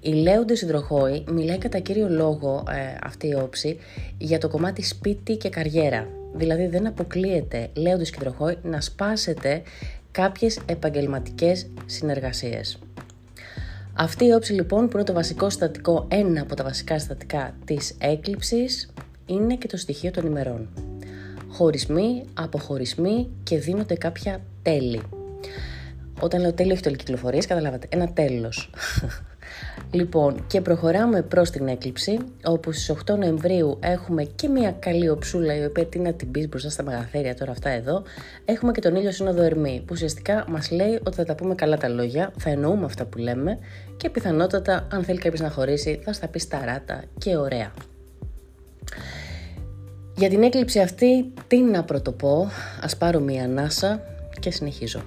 Η 0.00 0.12
Λέοντε 0.12 0.54
Συντροχώη 0.54 1.24
μιλάει 1.30 1.58
κατά 1.58 1.78
κύριο 1.78 2.08
λόγο 2.08 2.64
ε, 2.70 2.98
αυτή 3.02 3.26
η 3.28 3.34
όψη 3.34 3.78
για 4.18 4.38
το 4.38 4.48
κομμάτι 4.48 4.82
σπίτι 4.82 5.36
και 5.36 5.48
καριέρα. 5.48 6.08
Δηλαδή 6.34 6.66
δεν 6.66 6.86
αποκλείεται 6.86 7.68
Λέοντε 7.74 8.04
Συντροχώη 8.04 8.58
να 8.62 8.80
σπάσετε 8.80 9.62
κάποιες 10.10 10.58
επαγγελματικές 10.66 11.66
συνεργασίες. 11.86 12.78
Αυτή 14.00 14.24
η 14.24 14.32
όψη 14.32 14.52
λοιπόν 14.52 14.88
που 14.88 14.96
είναι 14.96 15.06
το 15.06 15.12
βασικό 15.12 15.50
στατικό, 15.50 16.06
ένα 16.10 16.40
από 16.42 16.54
τα 16.54 16.64
βασικά 16.64 16.98
στατικά 16.98 17.54
της 17.64 17.94
έκλειψης 17.98 18.92
είναι 19.26 19.56
και 19.56 19.66
το 19.66 19.76
στοιχείο 19.76 20.10
των 20.10 20.26
ημερών. 20.26 20.68
Χωρισμοί, 21.48 22.24
αποχωρισμοί 22.34 23.28
και 23.42 23.58
δίνονται 23.58 23.94
κάποια 23.94 24.40
τέλη. 24.62 25.02
Όταν 26.20 26.40
λέω 26.40 26.52
τέλη 26.52 26.72
όχι 26.72 26.82
τελικυκλοφορίες, 26.82 27.46
καταλάβατε, 27.46 27.86
ένα 27.90 28.12
τέλος. 28.12 28.70
Λοιπόν, 29.90 30.44
και 30.46 30.60
προχωράμε 30.60 31.22
προς 31.22 31.50
την 31.50 31.68
έκλειψη, 31.68 32.18
όπου 32.44 32.72
στις 32.72 32.90
8 32.90 33.16
Νοεμβρίου 33.18 33.78
έχουμε 33.80 34.22
και 34.24 34.48
μια 34.48 34.72
καλή 34.78 35.08
οψούλα, 35.08 35.56
η 35.56 35.64
οποία 35.64 35.86
τι 35.86 35.98
να 35.98 36.12
την 36.12 36.30
πεις 36.30 36.48
μπροστά 36.48 36.70
στα 36.70 36.82
μεγαθέρια 36.82 37.34
τώρα 37.34 37.50
αυτά 37.50 37.70
εδώ. 37.70 38.02
Έχουμε 38.44 38.72
και 38.72 38.80
τον 38.80 38.94
ήλιο 38.94 39.12
σύνοδο 39.12 39.42
Ερμή, 39.42 39.78
που 39.78 39.92
ουσιαστικά 39.92 40.44
μας 40.48 40.70
λέει 40.70 41.00
ότι 41.06 41.16
θα 41.16 41.24
τα 41.24 41.34
πούμε 41.34 41.54
καλά 41.54 41.76
τα 41.76 41.88
λόγια, 41.88 42.32
θα 42.38 42.50
εννοούμε 42.50 42.84
αυτά 42.84 43.04
που 43.04 43.18
λέμε 43.18 43.58
και 43.96 44.10
πιθανότατα, 44.10 44.86
αν 44.92 45.04
θέλει 45.04 45.18
κάποιος 45.18 45.40
να 45.40 45.50
χωρίσει, 45.50 46.00
θα 46.02 46.12
στα 46.12 46.28
πει 46.28 46.38
σταράτα 46.38 47.02
και 47.18 47.36
ωραία. 47.36 47.72
Για 50.16 50.28
την 50.28 50.42
έκλειψη 50.42 50.80
αυτή, 50.80 51.32
τι 51.46 51.60
να 51.60 51.84
πρωτοπώ, 51.84 52.48
ας 52.82 52.96
πάρω 52.96 53.20
μία 53.20 53.44
ανάσα 53.44 54.00
και 54.40 54.50
συνεχίζω. 54.50 55.02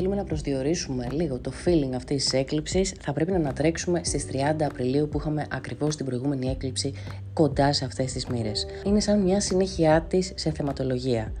Θέλουμε 0.00 0.16
να 0.16 0.24
προσδιορίσουμε 0.24 1.08
λίγο 1.10 1.38
το 1.38 1.52
feeling 1.64 1.92
αυτής 1.94 2.24
της 2.24 2.32
έκλειψης, 2.32 2.94
θα 3.00 3.12
πρέπει 3.12 3.30
να 3.30 3.36
ανατρέξουμε 3.36 4.00
στις 4.04 4.26
30 4.32 4.62
Απριλίου 4.64 5.08
που 5.08 5.18
είχαμε 5.18 5.46
ακριβώς 5.50 5.96
την 5.96 6.06
προηγούμενη 6.06 6.48
έκλειψη 6.48 6.92
κοντά 7.32 7.72
σε 7.72 7.84
αυτές 7.84 8.12
τις 8.12 8.26
μοίρες. 8.26 8.66
Είναι 8.86 9.00
σαν 9.00 9.22
μια 9.22 9.40
συνέχειά 9.40 10.06
της 10.08 10.32
σε 10.34 10.50
θεματολογία, 10.50 11.32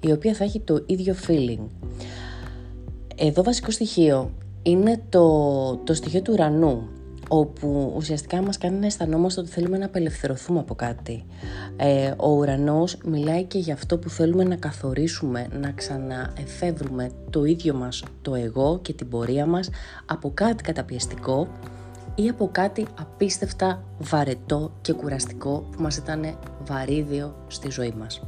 η 0.00 0.12
οποία 0.12 0.34
θα 0.34 0.44
έχει 0.44 0.60
το 0.60 0.82
ίδιο 0.86 1.14
feeling. 1.26 1.66
Εδώ 3.16 3.42
βασικό 3.42 3.70
στοιχείο 3.70 4.30
είναι 4.62 5.02
το, 5.08 5.76
το 5.76 5.94
στοιχείο 5.94 6.22
του 6.22 6.32
ουρανού 6.32 6.88
όπου 7.28 7.92
ουσιαστικά 7.96 8.42
μας 8.42 8.58
κάνει 8.58 8.78
να 8.78 8.86
αισθανόμαστε 8.86 9.40
ότι 9.40 9.50
θέλουμε 9.50 9.78
να 9.78 9.84
απελευθερωθούμε 9.84 10.58
από 10.58 10.74
κάτι. 10.74 11.24
Ε, 11.76 12.12
ο 12.16 12.28
ουρανός 12.28 12.96
μιλάει 13.04 13.44
και 13.44 13.58
για 13.58 13.74
αυτό 13.74 13.98
που 13.98 14.08
θέλουμε 14.08 14.44
να 14.44 14.56
καθορίσουμε, 14.56 15.46
να 15.60 15.70
ξαναεφεύρουμε 15.70 17.10
το 17.30 17.44
ίδιο 17.44 17.74
μας 17.74 18.04
το 18.22 18.34
εγώ 18.34 18.78
και 18.82 18.92
την 18.92 19.08
πορεία 19.08 19.46
μας 19.46 19.70
από 20.06 20.30
κάτι 20.34 20.62
καταπιεστικό 20.62 21.48
ή 22.14 22.28
από 22.28 22.48
κάτι 22.52 22.86
απίστευτα 23.00 23.84
βαρετό 23.98 24.72
και 24.80 24.92
κουραστικό 24.92 25.68
που 25.70 25.82
μας 25.82 25.96
ήταν 25.96 26.38
βαρύδιο 26.66 27.34
στη 27.46 27.70
ζωή 27.70 27.94
μας. 27.98 28.22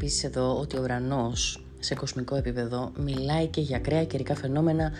Επίσης 0.00 0.24
εδώ 0.24 0.58
ότι 0.58 0.76
ο 0.76 0.80
ουρανός 0.82 1.62
σε 1.78 1.94
κοσμικό 1.94 2.36
επίπεδο 2.36 2.92
μιλάει 2.98 3.46
και 3.46 3.60
για 3.60 3.76
ακραία 3.76 4.04
καιρικά 4.04 4.34
φαινόμενα 4.34 4.92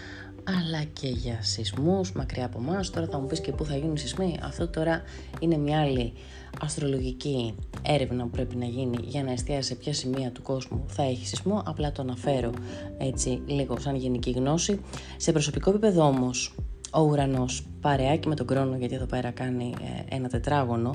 αλλά 0.44 0.82
και 0.92 1.08
για 1.08 1.42
σεισμούς 1.42 2.12
μακριά 2.12 2.44
από 2.44 2.58
εμάς. 2.58 2.90
Τώρα 2.90 3.06
θα 3.06 3.18
μου 3.18 3.26
πεις 3.26 3.40
και 3.40 3.52
πού 3.52 3.64
θα 3.64 3.76
γίνουν 3.76 3.96
σεισμοί. 3.96 4.38
Αυτό 4.42 4.68
τώρα 4.68 5.02
είναι 5.40 5.56
μια 5.56 5.80
άλλη 5.80 6.12
αστρολογική 6.60 7.54
έρευνα 7.82 8.22
που 8.22 8.30
πρέπει 8.30 8.56
να 8.56 8.64
γίνει 8.64 8.98
για 9.02 9.22
να 9.22 9.32
εστιάσει 9.32 9.68
σε 9.68 9.74
ποια 9.74 9.94
σημεία 9.94 10.30
του 10.30 10.42
κόσμου 10.42 10.84
θα 10.86 11.02
έχει 11.02 11.26
σεισμό. 11.26 11.62
Απλά 11.66 11.92
το 11.92 12.02
αναφέρω 12.02 12.50
έτσι 12.98 13.42
λίγο 13.46 13.78
σαν 13.78 13.96
γενική 13.96 14.30
γνώση. 14.30 14.80
Σε 15.16 15.32
προσωπικό 15.32 15.70
επίπεδο 15.70 16.06
όμως 16.06 16.54
ο 16.92 17.00
ουρανός 17.00 17.66
παρεάκι 17.80 18.28
με 18.28 18.34
τον 18.34 18.46
χρόνο 18.50 18.76
γιατί 18.76 18.94
εδώ 18.94 19.06
πέρα 19.06 19.30
κάνει 19.30 19.74
ε, 19.80 20.14
ένα 20.16 20.28
τετράγωνο 20.28 20.94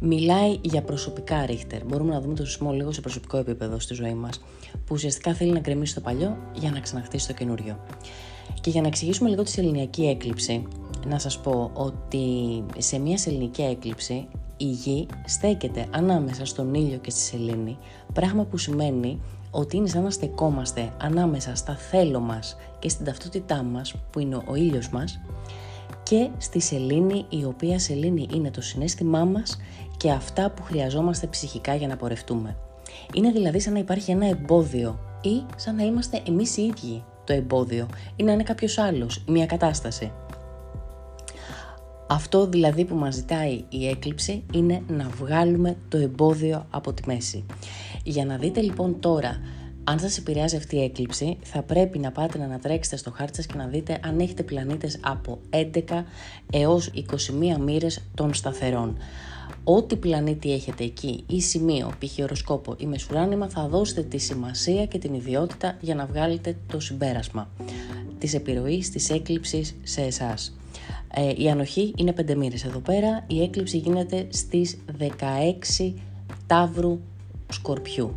μιλάει 0.00 0.58
για 0.60 0.82
προσωπικά 0.82 1.46
ρίχτερ. 1.46 1.84
Μπορούμε 1.84 2.12
να 2.12 2.20
δούμε 2.20 2.34
το 2.34 2.46
σεισμό 2.46 2.72
λίγο 2.72 2.92
σε 2.92 3.00
προσωπικό 3.00 3.36
επίπεδο 3.36 3.78
στη 3.78 3.94
ζωή 3.94 4.14
μας 4.14 4.40
που 4.72 4.90
ουσιαστικά 4.90 5.34
θέλει 5.34 5.52
να 5.52 5.60
κρεμίσει 5.60 5.94
το 5.94 6.00
παλιό 6.00 6.36
για 6.54 6.70
να 6.70 6.80
ξαναχτίσει 6.80 7.26
το 7.26 7.32
καινούριο. 7.32 7.78
Και 8.60 8.70
για 8.70 8.80
να 8.80 8.86
εξηγήσουμε 8.86 9.28
λίγο 9.28 9.42
τη 9.42 9.50
σεληνιακή 9.50 10.06
έκλειψη 10.06 10.66
να 11.06 11.18
σας 11.18 11.40
πω 11.40 11.70
ότι 11.74 12.26
σε 12.78 12.98
μια 12.98 13.18
σεληνική 13.18 13.62
έκλειψη 13.62 14.28
η 14.56 14.64
γη 14.64 15.06
στέκεται 15.24 15.86
ανάμεσα 15.90 16.44
στον 16.44 16.74
ήλιο 16.74 16.98
και 16.98 17.10
στη 17.10 17.20
σελήνη 17.20 17.78
πράγμα 18.12 18.44
που 18.44 18.56
σημαίνει 18.58 19.20
ότι 19.56 19.76
είναι 19.76 19.88
σαν 19.88 20.02
να 20.02 20.10
στεκόμαστε 20.10 20.92
ανάμεσα 20.98 21.54
στα 21.54 21.76
θέλω 21.76 22.20
μας 22.20 22.56
και 22.78 22.88
στην 22.88 23.04
ταυτότητά 23.04 23.62
μας 23.62 23.94
που 24.10 24.18
είναι 24.18 24.36
ο 24.46 24.54
ήλιος 24.54 24.88
μας 24.88 25.20
και 26.02 26.28
στη 26.38 26.60
σελήνη 26.60 27.26
η 27.28 27.44
οποία 27.44 27.78
σελήνη 27.78 28.28
είναι 28.34 28.50
το 28.50 28.60
συνέστημά 28.60 29.24
μας 29.24 29.60
και 29.96 30.10
αυτά 30.10 30.50
που 30.50 30.62
χρειαζόμαστε 30.62 31.26
ψυχικά 31.26 31.74
για 31.74 31.88
να 31.88 31.96
πορευτούμε. 31.96 32.56
Είναι 33.14 33.30
δηλαδή 33.30 33.60
σαν 33.60 33.72
να 33.72 33.78
υπάρχει 33.78 34.10
ένα 34.10 34.26
εμπόδιο 34.26 34.98
ή 35.22 35.42
σαν 35.56 35.74
να 35.74 35.82
είμαστε 35.82 36.22
εμείς 36.26 36.56
οι 36.56 36.62
ίδιοι 36.62 37.04
το 37.24 37.32
εμπόδιο 37.32 37.88
ή 38.16 38.22
να 38.22 38.32
είναι 38.32 38.42
κάποιος 38.42 38.78
άλλος, 38.78 39.24
μια 39.26 39.46
κατάσταση. 39.46 40.12
Αυτό 42.06 42.46
δηλαδή 42.46 42.84
που 42.84 42.94
μας 42.94 43.14
ζητάει 43.14 43.64
η 43.68 43.88
έκλειψη 43.88 44.42
είναι 44.52 44.82
να 44.88 45.08
βγάλουμε 45.08 45.76
το 45.88 45.96
εμπόδιο 45.96 46.66
από 46.70 46.92
τη 46.92 47.02
μέση. 47.06 47.44
Για 48.04 48.24
να 48.24 48.36
δείτε 48.36 48.60
λοιπόν 48.60 49.00
τώρα 49.00 49.40
αν 49.84 49.98
σας 49.98 50.18
επηρεάζει 50.18 50.56
αυτή 50.56 50.76
η 50.76 50.82
έκλειψη, 50.82 51.36
θα 51.42 51.62
πρέπει 51.62 51.98
να 51.98 52.12
πάτε 52.12 52.38
να 52.38 52.44
ανατρέξετε 52.44 52.96
στο 52.96 53.10
χάρτη 53.10 53.36
σας 53.36 53.46
και 53.46 53.56
να 53.56 53.66
δείτε 53.66 54.00
αν 54.04 54.18
έχετε 54.18 54.42
πλανήτες 54.42 54.98
από 55.02 55.38
11 55.50 55.80
έως 56.52 56.90
21 57.54 57.58
μοίρες 57.60 58.02
των 58.14 58.34
σταθερών. 58.34 58.96
Ό,τι 59.64 59.96
πλανήτη 59.96 60.52
έχετε 60.52 60.84
εκεί 60.84 61.24
ή 61.26 61.40
σημείο, 61.40 61.92
π.χ. 61.98 62.18
οροσκόπο 62.22 62.74
ή 62.78 62.86
μεσουράνημα, 62.86 63.48
θα 63.48 63.68
δώσετε 63.68 64.02
τη 64.02 64.18
σημασία 64.18 64.86
και 64.86 64.98
την 64.98 65.14
ιδιότητα 65.14 65.76
για 65.80 65.94
να 65.94 66.06
βγάλετε 66.06 66.56
το 66.66 66.80
συμπέρασμα 66.80 67.48
της 68.18 68.34
επιρροής, 68.34 68.90
της 68.90 69.10
έκλειψης 69.10 69.74
σε 69.82 70.00
εσάς. 70.00 70.54
Ε, 71.16 71.42
η 71.42 71.50
ανοχή 71.50 71.92
είναι 71.96 72.14
5 72.20 72.34
μοίρες 72.34 72.64
εδώ 72.64 72.78
πέρα, 72.78 73.24
η 73.26 73.42
έκλειψη 73.42 73.76
γίνεται 73.76 74.26
στις 74.28 74.78
16 75.78 75.92
Ταύρου 76.46 77.00
Σκορπιού. 77.52 78.14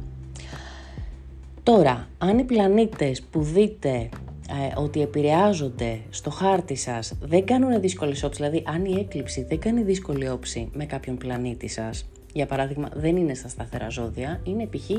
Τώρα, 1.64 2.08
αν 2.18 2.38
οι 2.38 2.44
πλανήτες 2.44 3.22
που 3.22 3.42
δείτε 3.42 4.10
ε, 4.50 4.80
ότι 4.80 5.02
επηρεάζονται 5.02 6.00
στο 6.10 6.30
χάρτη 6.30 6.76
σας 6.76 7.14
δεν 7.22 7.46
κάνουν 7.46 7.82
δύσκολες 7.82 8.24
όψεις, 8.24 8.46
δηλαδή 8.46 8.64
αν 8.68 8.86
η 8.86 9.00
έκλειψη 9.00 9.44
δεν 9.44 9.60
κάνει 9.60 9.84
δύσκολη 9.84 10.30
όψη 10.30 10.70
με 10.74 10.86
κάποιον 10.86 11.18
πλανήτη 11.18 11.68
σας, 11.68 12.10
για 12.34 12.46
παράδειγμα 12.46 12.90
δεν 12.94 13.16
είναι 13.16 13.34
στα 13.34 13.48
σταθερά 13.48 13.90
ζώδια, 13.90 14.42
είναι 14.44 14.66
π.χ. 14.66 14.90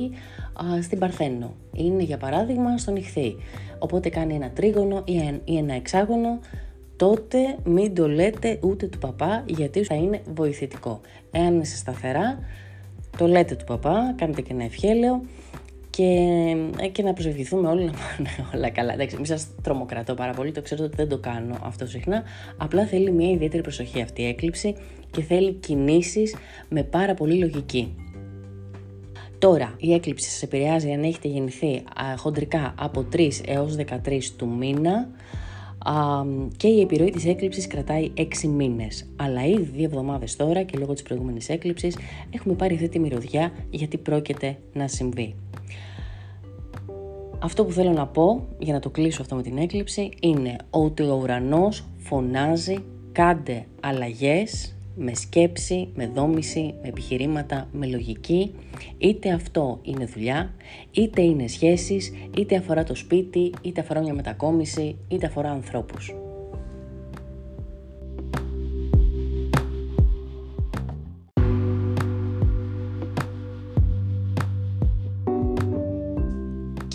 στην 0.83 0.99
Παρθένο, 0.99 1.55
είναι 1.73 2.03
για 2.03 2.17
παράδειγμα 2.17 2.79
στον 2.79 2.97
Ιχθύ, 2.97 3.37
οπότε 3.79 4.09
κάνει 4.09 4.35
ένα 4.35 4.51
τρίγωνο 4.51 5.03
ή 5.45 5.57
ένα 5.57 5.75
εξάγωνο, 5.75 6.39
τότε 6.99 7.57
μην 7.65 7.95
το 7.95 8.09
λέτε 8.09 8.59
ούτε 8.63 8.87
του 8.87 8.99
παπά 8.99 9.45
γιατί 9.47 9.85
θα 9.85 9.95
είναι 9.95 10.21
βοηθητικό. 10.35 11.01
Εάν 11.31 11.55
είναι 11.55 11.65
σταθερά, 11.65 12.39
το 13.19 13.27
λέτε 13.27 13.55
του 13.55 13.65
παπά, 13.65 14.15
κάνετε 14.17 14.41
και 14.41 14.53
ένα 14.53 14.65
ευχέλαιο 14.65 15.23
και, 15.91 16.05
ε, 16.81 16.89
και 16.89 17.03
να 17.03 17.13
προσευχηθούμε 17.13 17.69
όλοι 17.69 17.85
να 17.85 17.93
πάνε 17.93 18.49
όλα 18.55 18.71
καλά. 18.71 18.93
Εντάξει, 18.93 19.17
μην 19.17 19.25
σας 19.25 19.47
τρομοκρατώ 19.63 20.15
πάρα 20.15 20.33
πολύ, 20.33 20.53
το 20.53 20.63
ξέρω 20.63 20.85
ότι 20.85 20.97
δεν 20.97 21.09
το 21.09 21.19
κάνω 21.19 21.59
αυτό 21.63 21.87
συχνά. 21.87 22.23
Απλά 22.57 22.87
θέλει 22.87 23.11
μια 23.11 23.31
ιδιαίτερη 23.31 23.63
προσοχή 23.63 24.01
αυτή 24.03 24.23
η 24.23 24.27
έκλειψη 24.27 24.75
και 25.11 25.23
θέλει 25.23 25.53
κινήσεις 25.53 26.35
με 26.69 26.83
πάρα 26.83 27.15
πολύ 27.15 27.39
λογική. 27.39 27.95
Τώρα, 29.39 29.75
η 29.79 29.93
έκλειψη 29.93 30.31
σας 30.31 30.43
επηρεάζει 30.43 30.93
αν 30.93 31.03
έχετε 31.03 31.29
γεννηθεί 31.29 31.83
χοντρικά 32.17 32.75
από 32.79 33.07
3 33.13 33.31
έως 33.47 33.77
13 34.07 34.33
του 34.37 34.49
μήνα 34.49 35.09
και 36.57 36.69
η 36.69 36.81
επιρροή 36.81 37.11
της 37.11 37.27
έκλειψης 37.27 37.67
κρατάει 37.67 38.11
6 38.17 38.49
μήνες. 38.49 39.09
Αλλά 39.17 39.47
ήδη 39.47 39.63
δύο 39.63 39.85
εβδομάδες 39.85 40.37
τώρα 40.37 40.63
και 40.63 40.79
λόγω 40.79 40.93
της 40.93 41.03
προηγούμενης 41.03 41.49
έκλειψης 41.49 41.97
έχουμε 42.31 42.55
πάρει 42.55 42.75
αυτή 42.75 42.89
τη 42.89 42.99
μυρωδιά 42.99 43.53
γιατί 43.71 43.99
πρόκειται 43.99 44.59
να 44.73 44.89
συμβεί. 44.89 45.35
Αυτό 47.39 47.65
που 47.65 47.73
θέλω 47.73 47.91
να 47.93 48.07
πω, 48.07 48.47
για 48.59 48.73
να 48.73 48.81
το 48.81 48.91
κλείσω 48.91 49.23
αυτό 49.23 49.35
με 49.35 49.43
την 49.43 49.59
έκλειψη, 49.59 50.11
είναι 50.21 50.57
ότι 50.71 51.03
ο 51.03 51.19
ουρανός 51.23 51.85
φωνάζει 51.97 52.79
κάντε 53.13 53.67
αλλαγές 53.81 54.78
με 54.99 55.15
σκέψη, 55.15 55.89
με 55.95 56.07
δόμηση, 56.07 56.75
με 56.83 56.89
επιχειρήματα, 56.89 57.69
με 57.73 57.87
λογική. 57.87 58.55
Είτε 58.99 59.31
αυτό 59.31 59.79
είναι 59.83 60.05
δουλειά, 60.05 60.55
είτε 60.91 61.23
είναι 61.23 61.47
σχέσεις, 61.47 62.13
είτε 62.39 62.57
αφορά 62.57 62.85
το 62.85 62.95
σπίτι, 62.95 63.53
είτε 63.63 63.81
αφορά 63.81 64.01
μια 64.01 64.15
μετακόμιση, 64.15 64.97
είτε 65.09 65.27
αφορά 65.27 65.51
ανθρώπους. 65.51 66.15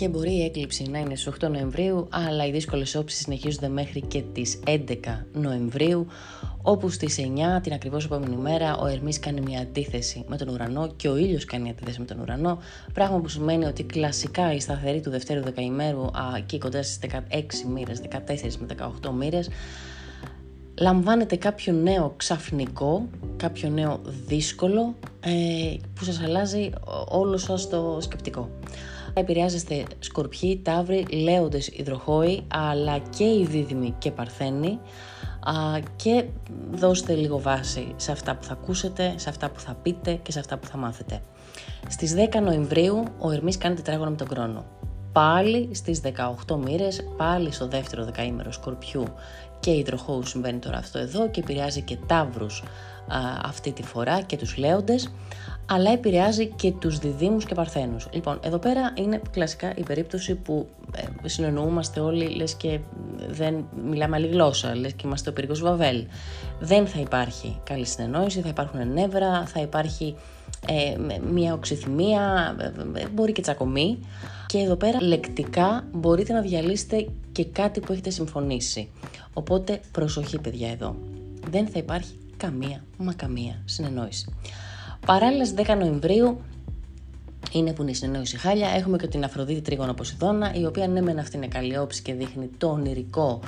Και 0.04 0.10
μπορεί 0.10 0.32
η 0.32 0.44
έκλειψη 0.44 0.84
να 0.90 0.98
είναι 0.98 1.14
στις 1.16 1.32
8 1.44 1.48
Νοεμβρίου, 1.50 2.08
αλλά 2.10 2.46
οι 2.46 2.50
δύσκολες 2.50 2.94
όψεις 2.94 3.20
συνεχίζονται 3.20 3.68
μέχρι 3.68 4.00
και 4.00 4.22
τις 4.32 4.58
11 4.66 5.24
Νοεμβρίου, 5.32 6.06
όπου 6.62 6.88
στις 6.90 7.18
9 7.18 7.60
την 7.62 7.72
ακριβώς 7.72 8.04
επόμενη 8.04 8.36
μέρα 8.36 8.76
ο 8.76 8.86
Ερμής 8.86 9.18
κάνει 9.18 9.40
μια 9.40 9.60
αντίθεση 9.60 10.24
με 10.28 10.36
τον 10.36 10.48
ουρανό 10.48 10.92
και 10.96 11.08
ο 11.08 11.16
ήλιος 11.16 11.44
κάνει 11.44 11.70
αντίθεση 11.70 11.98
με 12.00 12.04
τον 12.04 12.20
ουρανό, 12.20 12.58
πράγμα 12.92 13.18
που 13.18 13.28
σημαίνει 13.28 13.64
ότι 13.64 13.82
κλασικά 13.82 14.54
η 14.54 14.60
σταθερή 14.60 15.00
του 15.00 15.10
δευτέρου 15.10 15.42
δεκαημέρου, 15.42 16.10
εκεί 16.36 16.58
κοντά 16.58 16.82
στις 16.82 16.98
16 16.98 17.68
μοίρες, 17.74 18.00
14 18.00 18.56
με 18.58 18.66
18 19.02 19.10
μοίρες, 19.10 19.48
λαμβάνετε 20.80 21.36
κάποιο 21.36 21.72
νέο 21.72 22.14
ξαφνικό, 22.16 23.08
κάποιο 23.36 23.68
νέο 23.68 24.00
δύσκολο 24.26 24.94
ε, 25.20 25.30
που 25.94 26.04
σας 26.04 26.20
αλλάζει 26.20 26.70
όλο 27.08 27.36
σας 27.36 27.68
το 27.68 27.98
σκεπτικό 28.00 28.48
επηρεάζεστε 29.14 29.84
σκορπιοί, 29.98 30.60
ταύροι, 30.62 31.06
λέοντες, 31.10 31.68
υδροχόοι, 31.68 32.42
αλλά 32.48 32.98
και 32.98 33.24
οι 33.24 33.46
δίδυμοι 33.50 33.94
και 33.98 34.10
παρθένοι. 34.10 34.78
και 35.96 36.24
δώστε 36.72 37.14
λίγο 37.14 37.40
βάση 37.40 37.92
σε 37.96 38.12
αυτά 38.12 38.34
που 38.36 38.44
θα 38.44 38.52
ακούσετε, 38.52 39.14
σε 39.16 39.28
αυτά 39.28 39.50
που 39.50 39.60
θα 39.60 39.76
πείτε 39.82 40.18
και 40.22 40.32
σε 40.32 40.38
αυτά 40.38 40.56
που 40.58 40.66
θα 40.66 40.76
μάθετε. 40.76 41.22
Στις 41.88 42.14
10 42.14 42.40
Νοεμβρίου 42.42 43.02
ο 43.18 43.30
Ερμής 43.30 43.58
κάνει 43.58 43.74
τετράγωνο 43.74 44.10
με 44.10 44.16
τον 44.16 44.26
χρόνο. 44.26 44.64
Πάλι 45.12 45.68
στις 45.72 46.00
18 46.46 46.56
μοίρες, 46.56 47.04
πάλι 47.16 47.52
στο 47.52 47.68
δεύτερο 47.68 48.04
δεκαήμερο 48.04 48.52
Σκορπιού 48.52 49.04
και 49.60 49.70
υδροχώου 49.70 50.26
συμβαίνει 50.26 50.58
τώρα 50.58 50.76
αυτό 50.76 50.98
εδώ 50.98 51.28
και 51.28 51.40
επηρεάζει 51.40 51.82
και 51.82 51.98
Ταύρους 52.06 52.62
αυτή 53.42 53.72
τη 53.72 53.82
φορά 53.82 54.20
και 54.20 54.36
τους 54.36 54.56
Λέοντες 54.56 55.12
αλλά 55.66 55.90
επηρεάζει 55.90 56.46
και 56.46 56.72
τους 56.72 56.98
διδήμους 56.98 57.44
και 57.44 57.54
παρθένους. 57.54 58.08
Λοιπόν, 58.12 58.38
εδώ 58.42 58.58
πέρα 58.58 58.92
είναι 58.94 59.20
κλασικά 59.30 59.72
η 59.76 59.82
περίπτωση 59.82 60.34
που 60.34 60.66
ε, 60.96 61.28
συνεννοούμαστε 61.28 62.00
όλοι, 62.00 62.34
λες 62.34 62.54
και 62.54 62.78
δεν 63.28 63.64
μιλάμε 63.84 64.16
άλλη 64.16 64.26
γλώσσα, 64.26 64.76
λες 64.76 64.92
και 64.92 65.02
είμαστε 65.06 65.30
ο 65.30 65.32
πυρικός 65.32 65.60
Βαβέλ. 65.60 66.04
Δεν 66.60 66.86
θα 66.86 67.00
υπάρχει 67.00 67.60
καλή 67.64 67.86
συνεννόηση, 67.86 68.40
θα 68.40 68.48
υπάρχουν 68.48 68.92
νεύρα, 68.92 69.46
θα 69.46 69.60
υπάρχει 69.60 70.14
ε, 70.66 70.96
μια 71.30 71.52
οξυθυμία, 71.52 72.54
ε, 72.58 73.00
ε, 73.00 73.08
μπορεί 73.08 73.32
και 73.32 73.42
τσακωμή. 73.42 73.98
Και 74.46 74.58
εδώ 74.58 74.76
πέρα 74.76 75.02
λεκτικά 75.02 75.84
μπορείτε 75.92 76.32
να 76.32 76.40
διαλύσετε 76.40 77.06
και 77.32 77.44
κάτι 77.44 77.80
που 77.80 77.92
έχετε 77.92 78.10
συμφωνήσει. 78.10 78.90
Οπότε 79.32 79.80
προσοχή 79.92 80.38
παιδιά 80.38 80.70
εδώ. 80.70 80.96
Δεν 81.50 81.66
θα 81.66 81.78
υπάρχει 81.78 82.18
καμία 82.36 82.84
μα 82.96 83.12
καμία 83.12 83.62
συνεννόηση. 83.64 84.34
Παράλληλα 85.06 85.44
στις 85.44 85.66
10 85.66 85.76
Νοεμβρίου 85.78 86.40
είναι 87.52 87.72
που 87.72 87.82
είναι 87.82 87.90
η 87.90 87.94
συνεννόηση 87.94 88.36
χάλια. 88.36 88.68
Έχουμε 88.68 88.96
και 88.96 89.06
την 89.06 89.24
Αφροδίτη 89.24 89.60
Τρίγωνο 89.60 89.94
Ποσειδώνα, 89.94 90.54
η 90.54 90.66
οποία 90.66 90.88
ναι 90.88 91.00
μεν 91.00 91.18
αυτή 91.18 91.36
είναι 91.36 91.46
καλή 91.46 91.78
όψη 91.78 92.02
και 92.02 92.14
δείχνει 92.14 92.50
το 92.58 92.66
ονειρικό, 92.66 93.40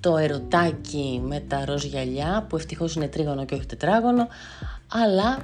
το 0.00 0.16
ερωτάκι 0.16 1.22
με 1.24 1.40
τα 1.40 1.64
ροζ 1.64 1.84
γυαλιά, 1.84 2.46
που 2.48 2.56
ευτυχώς 2.56 2.94
είναι 2.94 3.08
τρίγωνο 3.08 3.44
και 3.44 3.54
όχι 3.54 3.66
τετράγωνο, 3.66 4.28
αλλά 4.92 5.38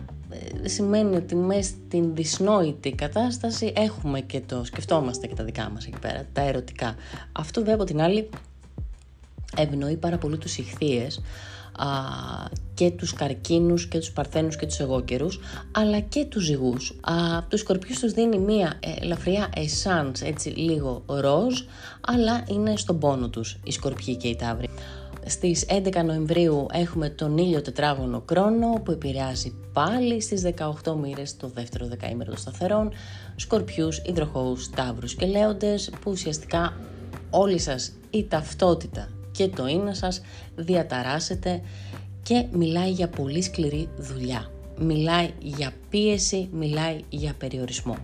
ε, 0.63 0.69
σημαίνει 0.69 1.17
ότι 1.17 1.35
μέσα 1.35 1.63
στην 1.69 2.15
δυσνόητη 2.15 2.93
κατάσταση 2.93 3.73
έχουμε 3.77 4.21
και 4.21 4.41
το 4.41 4.65
σκεφτόμαστε 4.65 5.27
και 5.27 5.35
τα 5.35 5.45
δικά 5.45 5.71
μας 5.71 5.87
εκεί 5.87 5.99
πέρα, 5.99 6.25
τα 6.33 6.43
ερωτικά. 6.43 6.95
Αυτό 7.33 7.61
βέβαια 7.61 7.75
από 7.75 7.85
την 7.85 8.01
άλλη 8.01 8.29
ευνοεί 9.57 9.97
πάρα 9.97 10.19
πολύ 10.19 10.39
τους 10.39 10.59
ηχθείες, 10.59 11.17
α, 11.17 11.23
και 12.75 12.91
τους 12.91 13.13
καρκίνους 13.13 13.87
και 13.87 13.99
τους 13.99 14.11
παρθένους 14.11 14.57
και 14.57 14.67
τους 14.67 14.79
εγώκερους 14.79 15.41
αλλά 15.73 16.01
και 16.01 16.25
τους 16.25 16.45
ζυγούς. 16.45 16.99
Α, 17.01 17.43
τους 17.49 17.61
σκορπιούς 17.61 17.99
τους 17.99 18.13
δίνει 18.13 18.39
μία 18.39 18.73
ελαφριά 19.01 19.49
essence 19.55 20.23
έτσι 20.23 20.49
λίγο 20.49 21.03
ροζ 21.07 21.61
αλλά 22.01 22.45
είναι 22.49 22.77
στον 22.77 22.99
πόνο 22.99 23.29
τους 23.29 23.59
οι 23.65 23.71
σκορπιοί 23.71 24.17
και 24.17 24.29
οι 24.29 24.37
ταύροι. 24.37 24.69
Στις 25.27 25.67
11 25.69 26.05
Νοεμβρίου 26.05 26.67
έχουμε 26.73 27.09
τον 27.09 27.39
ήλιο 27.39 27.63
τετράγωνο 27.63 28.21
κρόνο 28.21 28.81
που 28.85 28.91
επηρεάζει 28.91 29.55
πάλι 29.73 30.21
στις 30.21 30.43
18 30.85 30.95
μοίρες 31.03 31.37
το 31.37 31.49
δεύτερο 31.49 31.87
δεκαήμερο 31.87 32.31
των 32.31 32.39
σταθερών, 32.39 32.93
σκορπιούς, 33.37 34.03
υδροχώους, 34.07 34.71
ταύρους 34.71 35.15
και 35.15 35.27
λέοντες 35.27 35.91
που 36.01 36.11
ουσιαστικά 36.11 36.73
όλη 37.31 37.59
σας 37.59 37.93
η 38.11 38.25
ταυτότητα 38.25 39.09
και 39.35 39.49
το 39.49 39.67
είναι 39.67 39.95
σας 39.95 40.21
διαταράσσεται 40.57 41.61
και 42.23 42.45
μιλάει 42.53 42.91
για 42.91 43.09
πολύ 43.09 43.43
σκληρή 43.43 43.89
δουλειά. 43.97 44.51
Μιλάει 44.79 45.31
για 45.39 45.73
πίεση, 45.91 46.49
μιλάει 46.53 47.01
για 47.09 47.35
περιορισμό. 47.39 47.97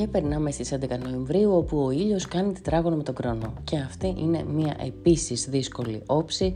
Και 0.00 0.06
περνάμε 0.06 0.50
στις 0.50 0.74
11 0.74 0.98
Νοεμβρίου 1.02 1.56
όπου 1.56 1.84
ο 1.84 1.90
ήλιος 1.90 2.26
κάνει 2.26 2.52
τετράγωνο 2.52 2.96
με 2.96 3.02
τον 3.02 3.14
χρόνο 3.14 3.52
και 3.64 3.76
αυτή 3.76 4.14
είναι 4.18 4.44
μια 4.44 4.76
επίσης 4.86 5.48
δύσκολη 5.48 6.02
όψη 6.06 6.52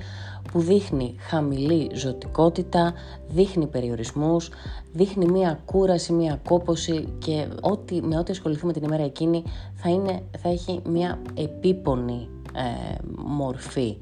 που 0.52 0.60
δείχνει 0.60 1.14
χαμηλή 1.18 1.90
ζωτικότητα, 1.94 2.94
δείχνει 3.28 3.66
περιορισμούς, 3.66 4.50
δείχνει 4.92 5.26
μια 5.26 5.60
κούραση, 5.64 6.12
μια 6.12 6.40
κόποση 6.48 7.08
και 7.18 7.48
ό,τι, 7.60 8.02
με 8.02 8.18
ό,τι 8.18 8.32
ασχοληθούμε 8.32 8.72
την 8.72 8.82
ημέρα 8.82 9.02
εκείνη 9.02 9.42
θα, 9.74 9.90
είναι, 9.90 10.22
θα 10.38 10.48
έχει 10.48 10.80
μια 10.84 11.18
επίπονη 11.34 12.28
ε, 12.54 12.94
μορφή. 13.16 13.96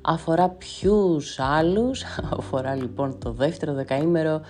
Αφορά 0.00 0.48
ποιους 0.48 1.38
άλλους, 1.38 2.04
αφορά 2.38 2.74
λοιπόν 2.74 3.18
το 3.18 3.32
δεύτερο 3.32 3.72
δεκαήμερο 3.74 4.40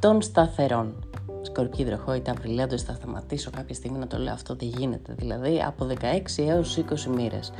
των 0.00 0.22
σταθερών. 0.22 0.94
Σκορπιοί 1.42 1.84
υδροχόη, 1.88 2.20
τα 2.20 2.34
θα 2.86 2.94
σταματήσω 2.94 3.50
κάποια 3.50 3.74
στιγμή 3.74 3.98
να 3.98 4.06
το 4.06 4.18
λέω 4.18 4.32
αυτό 4.32 4.54
δεν 4.54 4.68
γίνεται. 4.68 5.14
Δηλαδή 5.18 5.62
από 5.66 5.86
16 5.86 6.46
έως 6.48 6.78
20 6.78 6.82
μοίρες. 7.14 7.52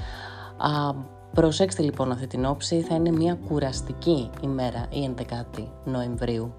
Α, 0.57 0.95
προσέξτε 1.35 1.83
λοιπόν 1.83 2.13
αυτή 2.13 2.27
την 2.27 2.45
όψη, 2.45 2.81
θα 2.81 2.95
είναι 2.95 3.11
μια 3.11 3.39
κουραστική 3.49 4.31
ημέρα 4.43 4.87
η 4.91 5.15
11η 5.17 5.65
Νοεμβρίου. 5.85 6.53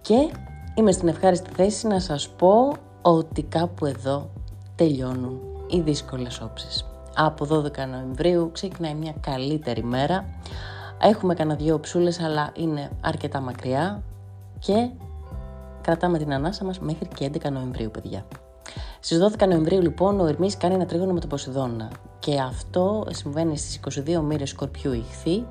Και 0.00 0.30
είμαι 0.74 0.92
στην 0.92 1.08
ευχάριστη 1.08 1.50
θέση 1.50 1.86
να 1.86 2.00
σας 2.00 2.28
πω 2.28 2.72
ότι 3.02 3.42
κάπου 3.42 3.86
εδώ 3.86 4.30
τελειώνουν 4.74 5.40
οι 5.68 5.80
δύσκολες 5.80 6.40
όψεις. 6.40 6.84
Από 7.14 7.46
12 7.46 7.86
Νοεμβρίου 7.90 8.50
ξεκινάει 8.52 8.94
μια 8.94 9.14
καλύτερη 9.20 9.84
μέρα. 9.84 10.24
Έχουμε 11.00 11.34
κανένα 11.34 11.58
δυο 11.58 11.80
ψούλες 11.80 12.20
αλλά 12.20 12.52
είναι 12.56 12.90
αρκετά 13.00 13.40
μακριά 13.40 14.02
και 14.58 14.90
κρατάμε 15.90 16.18
την 16.18 16.32
ανάσα 16.32 16.64
μας 16.64 16.78
μέχρι 16.78 17.08
και 17.14 17.30
11 17.32 17.50
Νοεμβρίου, 17.50 17.90
παιδιά. 17.90 18.26
Στις 19.00 19.18
12 19.38 19.46
Νοεμβρίου 19.48 19.80
λοιπόν 19.80 20.20
ο 20.20 20.26
Ερμής 20.26 20.56
κάνει 20.56 20.74
ένα 20.74 20.86
τρίγωνο 20.86 21.12
με 21.12 21.20
τον 21.20 21.28
Ποσειδώνα 21.28 21.90
και 22.18 22.40
αυτό 22.40 23.06
συμβαίνει 23.10 23.58
στις 23.58 23.80
22 24.06 24.20
μοίρες 24.22 24.48
Σκορπιού 24.48 24.92
ηχθή 24.92 25.46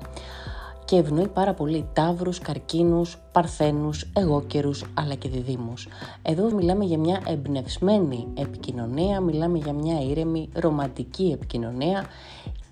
και 0.84 0.96
ευνοεί 0.96 1.28
πάρα 1.28 1.54
πολύ 1.54 1.88
τάβρους, 1.92 2.38
καρκίνους, 2.38 3.18
παρθένους, 3.32 4.10
εγώκερους 4.16 4.84
αλλά 4.94 5.14
και 5.14 5.28
διδήμους. 5.28 5.88
Εδώ 6.22 6.54
μιλάμε 6.54 6.84
για 6.84 6.98
μια 6.98 7.22
εμπνευσμένη 7.26 8.28
επικοινωνία, 8.34 9.20
μιλάμε 9.20 9.58
για 9.58 9.72
μια 9.72 10.00
ήρεμη 10.00 10.48
ρομαντική 10.54 11.30
επικοινωνία 11.34 12.06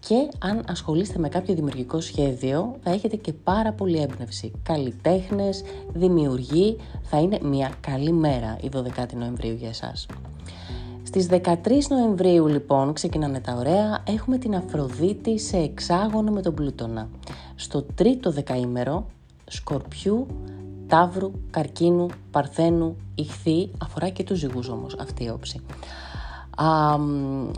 και 0.09 0.29
αν 0.39 0.65
ασχολείστε 0.69 1.19
με 1.19 1.29
κάποιο 1.29 1.55
δημιουργικό 1.55 2.01
σχέδιο 2.01 2.77
θα 2.83 2.91
έχετε 2.91 3.17
και 3.17 3.33
πάρα 3.33 3.73
πολύ 3.73 3.99
έμπνευση. 4.01 4.53
Καλλιτέχνες, 4.63 5.63
δημιουργοί, 5.93 6.77
θα 7.03 7.19
είναι 7.19 7.39
μια 7.43 7.73
καλή 7.81 8.13
μέρα 8.13 8.59
η 8.61 8.69
12η 8.75 9.13
Νοεμβρίου 9.15 9.55
για 9.55 9.69
εσάς. 9.69 10.07
Στις 11.03 11.29
13 11.31 11.55
Νοεμβρίου 11.89 12.47
λοιπόν 12.47 12.93
ξεκινάνε 12.93 13.41
τα 13.41 13.55
ωραία, 13.55 14.03
έχουμε 14.07 14.39
την 14.39 14.55
Αφροδίτη 14.55 15.39
σε 15.39 15.57
εξάγωνο 15.57 16.33
με 16.33 16.43
τον 16.43 16.55
Πλούτονα. 16.55 17.09
Στο 17.55 17.83
τρίτο 17.83 18.31
δεκαήμερο, 18.31 19.07
Σκορπιού, 19.47 20.27
Ταύρου, 20.87 21.31
Καρκίνου, 21.51 22.07
Παρθένου, 22.31 22.97
Ιχθύ, 23.15 23.71
αφορά 23.83 24.09
και 24.09 24.25
τους 24.25 24.39
ζυγούς 24.39 24.69
όμως 24.69 24.97
αυτή 24.99 25.25
η 25.25 25.29
όψη. 25.29 25.61
Α, 26.61 26.97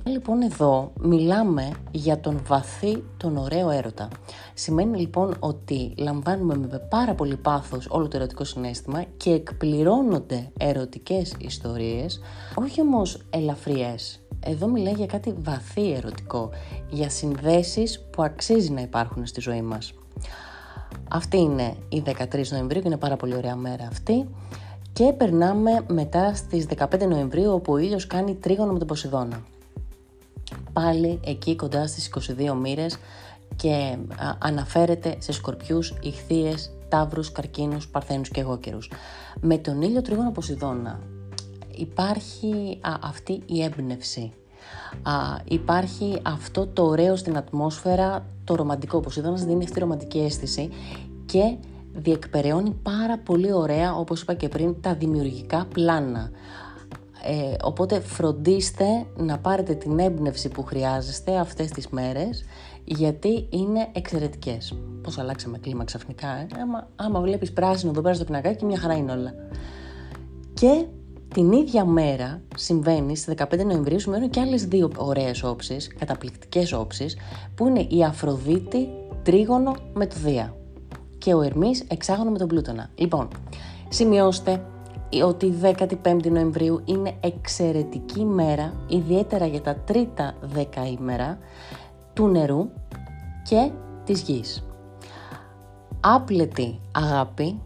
λοιπόν 0.05 0.43
εδώ 0.43 0.93
μιλάμε 1.01 1.71
για 1.91 2.21
τον 2.21 2.43
βαθύ, 2.47 3.05
τον 3.17 3.37
ωραίο 3.37 3.71
έρωτα. 3.71 4.09
Σημαίνει 4.55 4.99
λοιπόν 4.99 5.35
ότι 5.39 5.95
λαμβάνουμε 5.99 6.57
με 6.57 6.79
πάρα 6.79 7.15
πολύ 7.15 7.37
πάθος 7.37 7.87
όλο 7.91 8.09
το 8.09 8.17
ερωτικό 8.17 8.45
συνέστημα 8.45 9.05
και 9.17 9.31
εκπληρώνονται 9.31 10.51
ερωτικές 10.59 11.35
ιστορίες, 11.39 12.21
όχι 12.55 12.81
όμως 12.81 13.23
ελαφριές. 13.31 14.21
Εδώ 14.41 14.67
μιλάει 14.67 14.95
για 14.95 15.07
κάτι 15.07 15.35
βαθύ 15.39 15.93
ερωτικό, 15.93 16.51
για 16.91 17.11
συνδέσεις 17.11 18.01
που 18.11 18.23
αξίζει 18.23 18.71
να 18.71 18.81
υπάρχουν 18.81 19.27
στη 19.27 19.41
ζωή 19.41 19.63
μας. 19.63 19.93
Αυτή 21.11 21.37
είναι 21.37 21.75
η 21.89 22.03
13 22.07 22.51
Νοεμβρίου 22.51 22.81
και 22.81 22.89
είναι 22.89 22.97
πάρα 22.97 23.17
πολύ 23.17 23.35
ωραία 23.35 23.57
μέρα 23.57 23.87
αυτή. 23.87 24.29
Και 25.01 25.13
περνάμε 25.13 25.85
μετά 25.89 26.35
στις 26.35 26.67
15 26.77 27.07
Νοεμβρίου 27.09 27.53
όπου 27.53 27.73
ο 27.73 27.77
ήλιος 27.77 28.07
κάνει 28.07 28.35
τρίγωνο 28.35 28.73
με 28.73 28.79
τον 28.79 28.87
Ποσειδώνα. 28.87 29.43
Πάλι 30.73 31.21
εκεί 31.25 31.57
κοντά 31.57 31.87
στις 31.87 32.11
22 32.39 32.55
μοίρες 32.55 32.99
και 33.57 33.97
αναφέρεται 34.39 35.17
σε 35.19 35.33
σκορπιούς, 35.33 35.95
ηχθείες, 36.01 36.73
ταύρους, 36.89 37.33
καρκίνους, 37.33 37.89
παρθένους 37.89 38.29
και 38.29 38.41
εγώκερους. 38.41 38.91
Με 39.41 39.59
τον 39.59 39.83
ήλιο 39.83 40.03
τρίγωνο 40.03 40.31
Ποσειδώνα 40.31 41.01
υπάρχει 41.77 42.81
αυτή 43.01 43.43
η 43.47 43.63
έμπνευση. 43.63 44.33
Α, 45.03 45.13
υπάρχει 45.45 46.21
αυτό 46.23 46.67
το 46.67 46.83
ωραίο 46.83 47.17
στην 47.17 47.37
ατμόσφαιρα, 47.37 48.27
το 48.45 48.55
ρομαντικό. 48.55 49.01
Ποσειδώνας 49.01 49.45
δίνει 49.45 49.63
αυτή 49.63 49.73
τη 49.73 49.81
ρομαντική 49.81 50.19
αίσθηση 50.19 50.69
και 51.27 51.57
διεκπεραιώνει 51.93 52.71
πάρα 52.83 53.19
πολύ 53.19 53.53
ωραία, 53.53 53.95
όπως 53.95 54.23
είπα 54.23 54.35
και 54.35 54.49
πριν, 54.49 54.81
τα 54.81 54.95
δημιουργικά 54.95 55.67
πλάνα. 55.73 56.31
Ε, 57.25 57.55
οπότε 57.63 58.01
φροντίστε 58.01 58.85
να 59.17 59.39
πάρετε 59.39 59.75
την 59.75 59.99
έμπνευση 59.99 60.49
που 60.49 60.63
χρειάζεστε 60.63 61.37
αυτές 61.39 61.71
τις 61.71 61.89
μέρες 61.89 62.45
γιατί 62.85 63.47
είναι 63.51 63.89
εξαιρετικές. 63.93 64.75
Πώς 65.03 65.19
αλλάξαμε 65.19 65.59
κλίμα 65.59 65.85
ξαφνικά, 65.85 66.29
ε; 66.29 66.47
άμα, 66.61 66.89
άμα 66.97 67.21
βλέπεις 67.21 67.53
πράσινο 67.53 67.91
εδώ 67.91 68.01
πέρα 68.01 68.15
στο 68.15 68.25
πινακάκι 68.25 68.65
μια 68.65 68.79
χαρά 68.79 68.97
είναι 68.97 69.13
όλα. 69.13 69.35
Και 70.55 70.85
την 71.35 71.53
ίδια 71.53 71.85
μέρα 71.85 72.43
συμβαίνει, 72.57 73.17
στις 73.17 73.35
15 73.37 73.65
Νοεμβρίου 73.65 74.01
συμβαίνουν 74.01 74.31
και 74.31 74.41
άλλες 74.41 74.65
δύο 74.65 74.91
ωραίες 74.97 75.43
όψεις, 75.43 75.95
καταπληκτικές 75.99 76.73
όψεις, 76.73 77.17
που 77.55 77.67
είναι 77.67 77.87
η 77.89 78.05
Αφροδίτη 78.05 78.89
τρίγωνο 79.23 79.77
με 79.93 80.07
το 80.07 80.17
Δία 80.25 80.55
και 81.21 81.35
ο 81.35 81.43
Ερμής 81.43 81.85
εξάγωνο 81.89 82.31
με 82.31 82.39
τον 82.39 82.49
Πλούτονα. 82.49 82.91
Λοιπόν, 82.95 83.29
σημειώστε 83.89 84.63
ότι 85.25 85.47
η 85.47 85.55
15η 85.63 86.31
Νοεμβρίου 86.31 86.81
είναι 86.85 87.15
εξαιρετική 87.21 88.25
μέρα, 88.25 88.73
ιδιαίτερα 88.89 89.47
για 89.47 89.61
τα 89.61 89.75
τρίτα 89.75 90.35
δεκαήμερα 90.41 91.39
του 92.13 92.29
νερού 92.29 92.69
και 93.43 93.71
της 94.05 94.21
γης. 94.21 94.65
Άπλετη 96.01 96.81
αγάπη, 96.93 97.61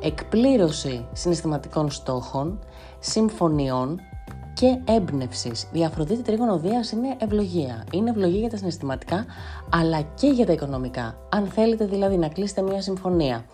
εκπλήρωση 0.00 1.06
συναισθηματικών 1.12 1.90
στόχων, 1.90 2.58
συμφωνιών 2.98 4.00
και 4.60 4.78
έμπνευσης. 4.84 5.68
Η 5.72 5.84
Αφροδίτη 5.84 6.22
Τρίγωνο 6.22 6.60
είναι 6.64 7.16
ευλογία. 7.18 7.84
Είναι 7.92 8.10
ευλογία 8.10 8.38
για 8.38 8.50
τα 8.50 8.56
συναισθηματικά 8.56 9.26
αλλά 9.70 10.02
και 10.02 10.26
για 10.26 10.46
τα 10.46 10.52
οικονομικά. 10.52 11.18
Αν 11.28 11.46
θέλετε 11.46 11.84
δηλαδή 11.84 12.16
να 12.16 12.28
κλείσετε 12.28 12.62
μια 12.62 12.82
συμφωνία, 12.82 13.44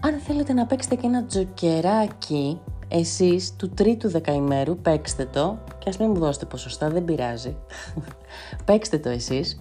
αν 0.00 0.18
θέλετε 0.18 0.52
να 0.52 0.66
παίξετε 0.66 0.94
και 0.94 1.06
ένα 1.06 1.24
τζοκεράκι 1.24 2.60
εσείς 2.88 3.56
του 3.56 3.70
τρίτου 3.70 4.08
δεκαημέρου, 4.08 4.78
παίξτε 4.78 5.24
το 5.32 5.58
και 5.78 5.88
ας 5.88 5.96
μην 5.98 6.10
μου 6.10 6.18
δώσετε 6.18 6.44
ποσοστά, 6.44 6.90
δεν 6.90 7.04
πειράζει. 7.04 7.56
παίξτε 8.66 8.98
το 8.98 9.08
εσείς. 9.08 9.60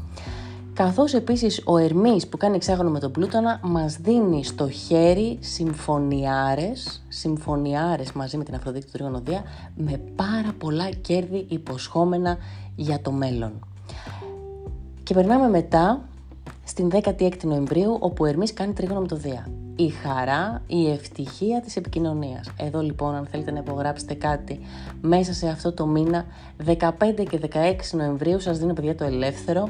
Καθώς 0.76 1.14
επίσης 1.14 1.62
ο 1.66 1.78
Ερμής 1.78 2.28
που 2.28 2.38
κάνει 2.38 2.56
εξάγωνο 2.56 2.90
με 2.90 3.00
τον 3.00 3.12
Πλούτονα 3.12 3.60
μας 3.64 3.98
δίνει 3.98 4.44
στο 4.44 4.70
χέρι 4.70 5.38
συμφωνιάρες, 5.42 7.04
συμφωνιάρες 7.08 8.12
μαζί 8.12 8.38
με 8.38 8.44
την 8.44 8.56
Αφροδίτη 8.56 8.86
του 8.86 8.92
Τριγωνοδία 8.92 9.44
με 9.76 10.02
πάρα 10.16 10.54
πολλά 10.58 10.90
κέρδη 10.90 11.46
υποσχόμενα 11.50 12.38
για 12.76 13.02
το 13.02 13.12
μέλλον. 13.12 13.68
Και 15.04 15.14
περνάμε 15.14 15.50
μετά 15.50 16.10
στην 16.64 16.90
16η 16.92 17.44
Νοεμβρίου 17.44 17.98
όπου 18.00 18.24
ο 18.24 18.26
Ερμής 18.26 18.54
κάνει 18.54 18.74
τρίγωνο 18.74 19.00
με 19.00 19.08
το 19.08 19.16
Δία. 19.16 19.48
Η 19.76 19.90
χαρά, 19.90 20.62
η 20.68 20.92
ευτυχία 20.92 21.62
της 21.62 21.76
επικοινωνίας. 21.76 22.52
Εδώ 22.60 22.82
λοιπόν 22.82 23.16
αν 23.16 23.26
θέλετε 23.26 23.52
να 23.52 23.60
υπογράψετε 23.60 24.14
κάτι 24.14 24.60
μέσα 25.02 25.34
σε 25.34 25.48
αυτό 25.48 25.74
το 25.74 25.86
μήνα 25.86 26.26
15 26.66 26.72
και 27.30 27.40
16 27.42 27.50
Νοεμβρίου 27.92 28.40
σας 28.40 28.58
δίνω 28.58 28.74
παιδιά 28.74 28.96
το 28.96 29.04
ελεύθερο 29.04 29.68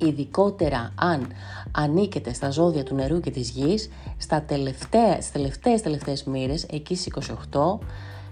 ειδικότερα 0.00 0.92
αν 0.94 1.26
ανήκετε 1.72 2.32
στα 2.32 2.50
ζώδια 2.50 2.82
του 2.82 2.94
νερού 2.94 3.20
και 3.20 3.30
της 3.30 3.50
γης, 3.50 3.90
στα 4.16 4.42
τελευταία, 4.42 5.12
στις 5.12 5.32
τελευταίες 5.32 5.82
τελευταίες 5.82 6.24
μοίρες, 6.24 6.64
εκεί 6.64 6.94
στις 6.96 7.06
28, 7.52 7.78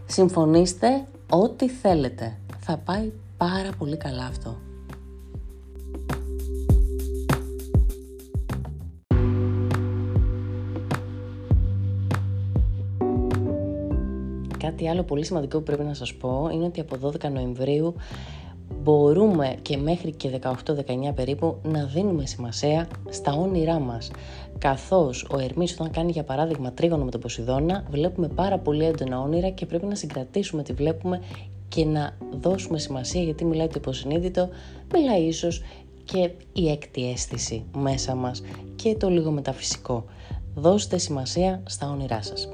συμφωνήστε 0.07 1.05
ό,τι 1.31 1.69
θέλετε. 1.69 2.39
Θα 2.59 2.77
πάει 2.77 3.13
πάρα 3.37 3.71
πολύ 3.79 3.97
καλά 3.97 4.25
αυτό. 4.25 4.57
Κάτι 14.59 14.89
άλλο 14.89 15.03
πολύ 15.03 15.25
σημαντικό 15.25 15.59
που 15.59 15.65
πρέπει 15.65 15.83
να 15.83 15.95
σας 15.95 16.15
πω 16.15 16.51
είναι 16.53 16.65
ότι 16.65 16.81
από 16.81 16.97
12 17.03 17.31
Νοεμβρίου 17.33 17.95
μπορούμε 18.83 19.57
και 19.63 19.77
μέχρι 19.77 20.13
και 20.13 20.41
18-19 20.43 20.53
περίπου 21.15 21.57
να 21.63 21.85
δίνουμε 21.85 22.27
σημασία 22.27 22.89
στα 23.09 23.33
όνειρά 23.33 23.79
μας. 23.79 24.11
Καθώς 24.59 25.27
ο 25.31 25.39
Ερμής 25.39 25.73
όταν 25.73 25.91
κάνει 25.91 26.11
για 26.11 26.25
παράδειγμα 26.25 26.73
τρίγωνο 26.73 27.05
με 27.05 27.11
τον 27.11 27.21
Ποσειδώνα 27.21 27.85
βλέπουμε 27.91 28.29
πάρα 28.29 28.59
πολύ 28.59 28.85
έντονα 28.85 29.21
όνειρα 29.21 29.49
και 29.49 29.67
πρέπει 29.67 29.87
να 29.87 29.95
συγκρατήσουμε 29.95 30.63
τι 30.63 30.73
βλέπουμε 30.73 31.21
και 31.69 31.85
να 31.85 32.17
δώσουμε 32.41 32.79
σημασία 32.79 33.23
γιατί 33.23 33.45
μιλάει 33.45 33.67
το 33.67 33.75
υποσυνείδητο, 33.77 34.49
μιλάει 34.93 35.23
ίσως 35.23 35.63
και 36.05 36.31
η 36.53 36.71
έκτη 36.71 37.11
αίσθηση 37.11 37.65
μέσα 37.77 38.15
μας 38.15 38.43
και 38.77 38.95
το 38.95 39.09
λίγο 39.09 39.31
μεταφυσικό. 39.31 40.05
Δώστε 40.55 40.99
σημασία 40.99 41.63
στα 41.67 41.91
όνειρά 41.91 42.23
σας. 42.23 42.49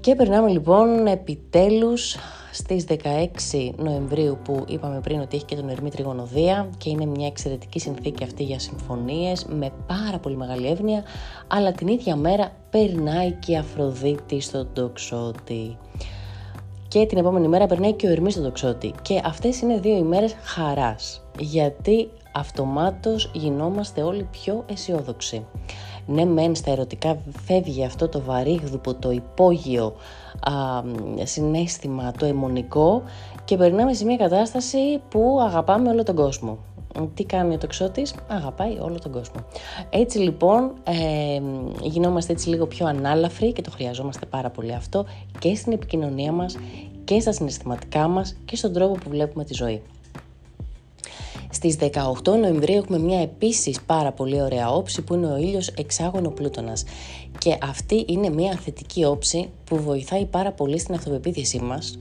Και 0.00 0.14
περνάμε 0.14 0.50
λοιπόν 0.50 1.06
επιτέλους 1.06 2.16
στις 2.52 2.84
16 2.88 3.70
Νοεμβρίου 3.76 4.38
που 4.44 4.64
είπαμε 4.68 5.00
πριν 5.00 5.20
ότι 5.20 5.36
έχει 5.36 5.44
και 5.44 5.56
τον 5.56 5.68
Ερμή 5.68 5.90
Τριγωνοδία 5.90 6.68
και 6.78 6.90
είναι 6.90 7.06
μια 7.06 7.26
εξαιρετική 7.26 7.78
συνθήκη 7.78 8.24
αυτή 8.24 8.42
για 8.42 8.58
συμφωνίες 8.58 9.44
με 9.44 9.72
πάρα 9.86 10.18
πολύ 10.18 10.36
μεγάλη 10.36 10.66
εύνοια 10.66 11.02
αλλά 11.46 11.72
την 11.72 11.86
ίδια 11.86 12.16
μέρα 12.16 12.52
περνάει 12.70 13.32
και 13.32 13.52
η 13.52 13.56
Αφροδίτη 13.56 14.40
στον 14.40 14.68
τοξότη. 14.72 15.76
Και 16.88 17.06
την 17.06 17.18
επόμενη 17.18 17.48
μέρα 17.48 17.66
περνάει 17.66 17.92
και 17.92 18.06
ο 18.06 18.10
Ερμής 18.10 18.32
στον 18.32 18.44
τοξότη. 18.44 18.94
Και 19.02 19.20
αυτές 19.24 19.60
είναι 19.60 19.78
δύο 19.78 19.96
ημέρες 19.96 20.34
χαράς 20.42 21.22
γιατί 21.38 22.08
αυτομάτως 22.32 23.30
γινόμαστε 23.34 24.02
όλοι 24.02 24.28
πιο 24.30 24.64
αισιόδοξοι 24.66 25.44
ναι 26.06 26.24
μεν 26.24 26.54
στα 26.54 26.70
ερωτικά 26.70 27.18
φεύγει 27.44 27.84
αυτό 27.84 28.08
το 28.08 28.20
βαρύγδουπο, 28.20 28.94
το 28.94 29.10
υπόγειο 29.10 29.94
α, 30.40 30.52
συνέστημα, 31.22 32.12
το 32.18 32.26
αιμονικό 32.26 33.02
και 33.44 33.56
περνάμε 33.56 33.94
σε 33.94 34.04
μια 34.04 34.16
κατάσταση 34.16 35.00
που 35.08 35.38
αγαπάμε 35.40 35.88
όλο 35.88 36.02
τον 36.02 36.14
κόσμο. 36.14 36.58
Τι 37.14 37.24
κάνει 37.24 37.54
ο 37.54 37.58
τοξότης, 37.58 38.14
αγαπάει 38.26 38.78
όλο 38.80 38.98
τον 38.98 39.12
κόσμο. 39.12 39.44
Έτσι 39.90 40.18
λοιπόν 40.18 40.72
ε, 40.84 41.40
γινόμαστε 41.82 42.32
έτσι 42.32 42.48
λίγο 42.48 42.66
πιο 42.66 42.86
ανάλαφροι 42.86 43.52
και 43.52 43.62
το 43.62 43.70
χρειαζόμαστε 43.70 44.26
πάρα 44.26 44.50
πολύ 44.50 44.72
αυτό 44.72 45.04
και 45.38 45.54
στην 45.54 45.72
επικοινωνία 45.72 46.32
μας 46.32 46.56
και 47.04 47.20
στα 47.20 47.32
συναισθηματικά 47.32 48.08
μας 48.08 48.36
και 48.44 48.56
στον 48.56 48.72
τρόπο 48.72 48.92
που 48.92 49.08
βλέπουμε 49.08 49.44
τη 49.44 49.54
ζωή. 49.54 49.82
Στις 51.54 51.76
18 51.80 52.38
Νοεμβρίου 52.40 52.76
έχουμε 52.76 52.98
μια 52.98 53.20
επίσης 53.20 53.80
πάρα 53.86 54.12
πολύ 54.12 54.42
ωραία 54.42 54.70
όψη 54.70 55.02
που 55.02 55.14
είναι 55.14 55.26
ο 55.26 55.36
ήλιος 55.36 55.68
εξάγωνο 55.68 56.30
πλούτονας. 56.30 56.84
Και 57.38 57.58
αυτή 57.62 58.04
είναι 58.08 58.30
μια 58.30 58.52
θετική 58.52 59.04
όψη 59.04 59.48
που 59.64 59.82
βοηθάει 59.82 60.24
πάρα 60.24 60.52
πολύ 60.52 60.78
στην 60.78 60.94
αυτοπεποίθησή 60.94 61.58
μας, 61.58 61.98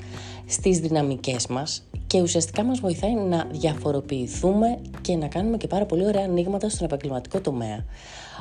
στις 0.48 0.80
δυναμικές 0.80 1.48
μας 1.48 1.84
και 2.08 2.22
ουσιαστικά 2.22 2.64
μας 2.64 2.80
βοηθάει 2.80 3.14
να 3.14 3.48
διαφοροποιηθούμε 3.52 4.78
και 5.02 5.16
να 5.16 5.28
κάνουμε 5.28 5.58
και 5.58 5.68
πάρα 5.68 5.86
πολύ 5.86 6.06
ωραία 6.06 6.24
ανοίγματα 6.24 6.70
στον 6.70 6.86
επαγγελματικό 6.86 7.42
τομέα 7.42 7.86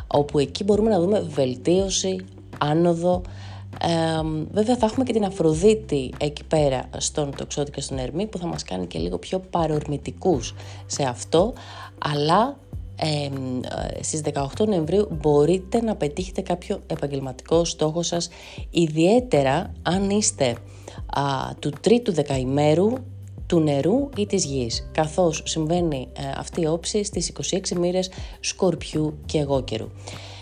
όπου 0.07 0.39
εκεί 0.39 0.65
μπορούμε 0.65 0.91
να 0.91 1.01
δούμε 1.01 1.21
βελτίωση, 1.21 2.25
άνοδο, 2.59 3.23
βέβαια 4.51 4.77
θα 4.77 4.87
έχουμε 4.87 5.05
και 5.05 5.13
την 5.13 5.25
Αφροδίτη 5.25 6.13
εκεί 6.19 6.45
πέρα 6.45 6.89
στον 6.97 7.35
τοξότη 7.37 7.71
και 7.71 7.81
στον 7.81 7.99
Ερμή 7.99 8.27
που 8.27 8.39
θα 8.39 8.47
μας 8.47 8.63
κάνει 8.63 8.87
και 8.87 8.99
λίγο 8.99 9.19
πιο 9.19 9.39
παρορμητικούς 9.51 10.55
σε 10.87 11.03
αυτό 11.03 11.53
αλλά 11.99 12.57
ε, 12.97 13.31
στις 14.03 14.23
18 14.59 14.67
Νοεμβρίου 14.67 15.09
μπορείτε 15.21 15.83
να 15.83 15.97
πετύχετε 15.97 16.41
κάποιο 16.41 16.81
επαγγελματικό 16.87 17.65
στόχο 17.65 18.03
σας 18.03 18.29
ιδιαίτερα 18.71 19.73
αν 19.83 20.11
είστε 20.11 20.57
α, 21.07 21.23
του 21.59 21.73
τρίτου 21.81 22.13
δεκαημέρου 22.13 22.93
του 23.47 23.61
νερού 23.61 24.09
ή 24.17 24.27
της 24.27 24.45
γης, 24.45 24.89
καθώς 24.93 25.43
συμβαίνει 25.45 26.09
ε, 26.13 26.23
αυτή 26.37 26.61
η 26.61 26.67
όψη 26.67 27.05
στις 27.05 27.33
26 27.51 27.77
μοίρες 27.77 28.11
Σκορπιού 28.41 29.19
και 29.27 29.39
Εγώκερου. 29.39 29.89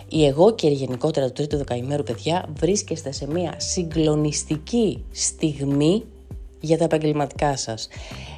Η 0.09 0.25
εγώ 0.25 0.55
και 0.55 0.69
γενικότερα 0.69 1.27
του 1.27 1.33
τρίτου 1.33 1.57
δεκαημέρου 1.57 2.03
παιδιά 2.03 2.49
βρίσκεστε 2.59 3.13
σε 3.13 3.27
μια 3.27 3.55
συγκλονιστική 3.57 5.05
στιγμή 5.11 6.05
για 6.61 6.79
τα 6.79 6.85
επαγγελματικά 6.85 7.57
σας. 7.57 7.89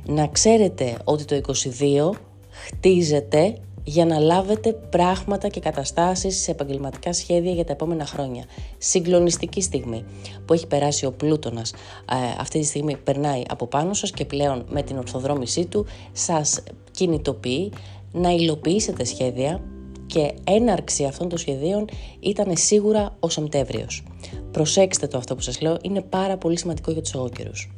Να 0.07 0.27
ξέρετε 0.27 0.97
ότι 1.05 1.25
το 1.25 1.41
22 1.81 2.11
χτίζεται 2.51 3.55
για 3.85 4.07
να 4.07 4.19
λάβετε 4.19 4.73
πράγματα 4.73 5.49
και 5.49 5.61
καταστάσεις 5.61 6.43
σε 6.43 6.51
επαγγελματικά 6.51 7.13
σχέδια 7.13 7.53
για 7.53 7.65
τα 7.65 7.73
επόμενα 7.73 8.07
χρόνια. 8.07 8.45
Συγκλονιστική 8.79 9.63
στιγμή 9.63 10.05
που 10.45 10.53
έχει 10.53 10.67
περάσει 10.67 11.07
ο 11.07 11.13
Πλούτονας. 11.13 11.73
Ε, 11.73 12.15
αυτή 12.39 12.61
τη 12.61 12.67
στιγμή 12.67 12.97
περνάει 12.97 13.43
από 13.49 13.67
πάνω 13.67 13.95
σας 13.95 14.11
και 14.11 14.25
πλέον 14.25 14.65
με 14.69 14.83
την 14.83 14.99
ορθοδρόμησή 14.99 15.67
του 15.67 15.87
σας 16.13 16.63
κινητοποιεί 16.91 17.73
να 18.13 18.31
υλοποιήσετε 18.31 19.05
σχέδια 19.05 19.61
και 20.11 20.35
έναρξη 20.44 21.05
αυτών 21.05 21.29
των 21.29 21.38
σχεδίων 21.38 21.88
ήταν 22.20 22.57
σίγουρα 22.57 23.16
ο 23.20 23.29
Σεπτέμβριος. 23.29 24.03
Προσέξτε 24.51 25.07
το 25.07 25.18
αυτό 25.18 25.35
που 25.35 25.40
σας 25.40 25.61
λέω, 25.61 25.79
είναι 25.83 26.01
πάρα 26.01 26.37
πολύ 26.37 26.59
σημαντικό 26.59 26.90
για 26.90 27.03
τους 27.03 27.14
ogóκερους. 27.14 27.70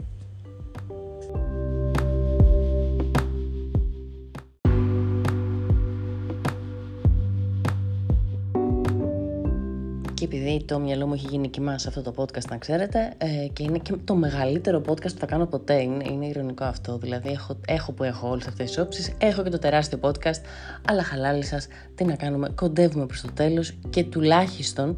Και 10.23 10.29
επειδή 10.37 10.65
το 10.65 10.79
μυαλό 10.79 11.07
μου 11.07 11.15
έχει 11.15 11.27
γίνει 11.31 11.49
κοιμά 11.49 11.79
σε 11.79 11.89
αυτό 11.89 12.03
το 12.03 12.13
podcast, 12.17 12.45
να 12.51 12.57
ξέρετε, 12.57 13.13
ε, 13.19 13.47
και 13.53 13.63
είναι 13.63 13.79
και 13.79 13.95
το 14.05 14.15
μεγαλύτερο 14.15 14.83
podcast 14.87 15.13
που 15.13 15.19
θα 15.19 15.27
κάνω 15.27 15.47
ποτέ. 15.47 15.83
Είναι, 15.83 16.05
είναι 16.11 16.27
ηρωνικό 16.27 16.65
αυτό. 16.65 16.99
Δηλαδή, 16.99 17.29
έχω, 17.29 17.57
έχω 17.67 17.93
που 17.93 18.03
έχω 18.03 18.29
όλες 18.29 18.47
αυτές 18.47 18.67
τις 18.67 18.79
όψεις, 18.79 19.13
έχω 19.19 19.43
και 19.43 19.49
το 19.49 19.59
τεράστιο 19.59 19.99
podcast, 20.03 20.41
αλλά 20.89 21.03
χαλάλη 21.03 21.45
σας, 21.45 21.67
τι 21.95 22.05
να 22.05 22.15
κάνουμε, 22.15 22.49
κοντεύουμε 22.49 23.07
προς 23.07 23.21
το 23.21 23.31
τέλος 23.35 23.73
και 23.91 24.05
τουλάχιστον 24.05 24.95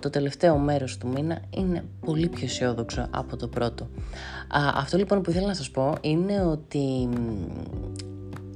το 0.00 0.10
τελευταίο 0.10 0.56
μέρος 0.56 0.98
του 0.98 1.08
μήνα 1.08 1.40
είναι 1.50 1.84
πολύ 2.06 2.28
πιο 2.28 2.44
αισιόδοξο 2.44 3.06
από 3.10 3.36
το 3.36 3.48
πρώτο. 3.48 3.88
αυτό 4.74 4.96
λοιπόν 4.96 5.22
που 5.22 5.30
ήθελα 5.30 5.46
να 5.46 5.54
σας 5.54 5.70
πω 5.70 5.94
είναι 6.00 6.42
ότι 6.42 7.08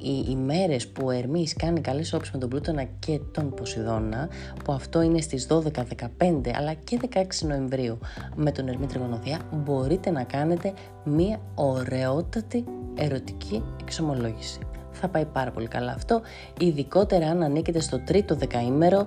οι 0.05 0.27
ημέρες 0.29 0.89
που 0.89 1.07
ο 1.07 1.11
Ερμής 1.11 1.55
κάνει 1.57 1.81
καλές 1.81 2.13
όψεις 2.13 2.33
με 2.33 2.39
τον 2.39 2.49
Πλούτονα 2.49 2.85
και 2.99 3.21
τον 3.33 3.55
Ποσειδώνα, 3.55 4.29
που 4.65 4.73
αυτό 4.73 5.03
είναι 5.03 5.21
στις 5.21 5.47
12, 5.51 5.85
15 6.19 6.51
αλλά 6.55 6.75
και 6.75 7.01
16 7.13 7.47
Νοεμβρίου 7.47 7.99
με 8.35 8.53
τον 8.53 8.69
Ερμή 8.69 8.87
Τριγωνοδιά, 8.87 9.39
μπορείτε 9.53 10.11
να 10.11 10.23
κάνετε 10.25 10.73
μία 11.05 11.41
ωραιότατη 11.55 12.65
ερωτική 12.95 13.63
εξομολόγηση. 13.81 14.59
Θα 14.93 15.09
πάει 15.09 15.25
πάρα 15.25 15.51
πολύ 15.51 15.67
καλά 15.67 15.93
αυτό, 15.93 16.21
ειδικότερα 16.61 17.27
αν 17.27 17.43
ανήκετε 17.43 17.81
στο 17.81 18.01
τρίτο 18.01 18.35
δεκαήμερο 18.35 19.05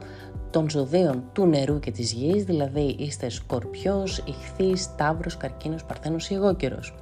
των 0.49 0.69
ζωδίων 0.69 1.23
του 1.33 1.45
νερού 1.45 1.79
και 1.79 1.91
της 1.91 2.11
γης, 2.11 2.43
δηλαδή 2.43 2.95
είστε 2.99 3.29
σκορπιός, 3.29 4.23
ηχθής, 4.25 4.95
ταύρος, 4.95 5.37
καρκίνος, 5.37 5.83
παρθένος 5.83 6.29
ή 6.29 6.33
εγώκερος. 6.33 6.93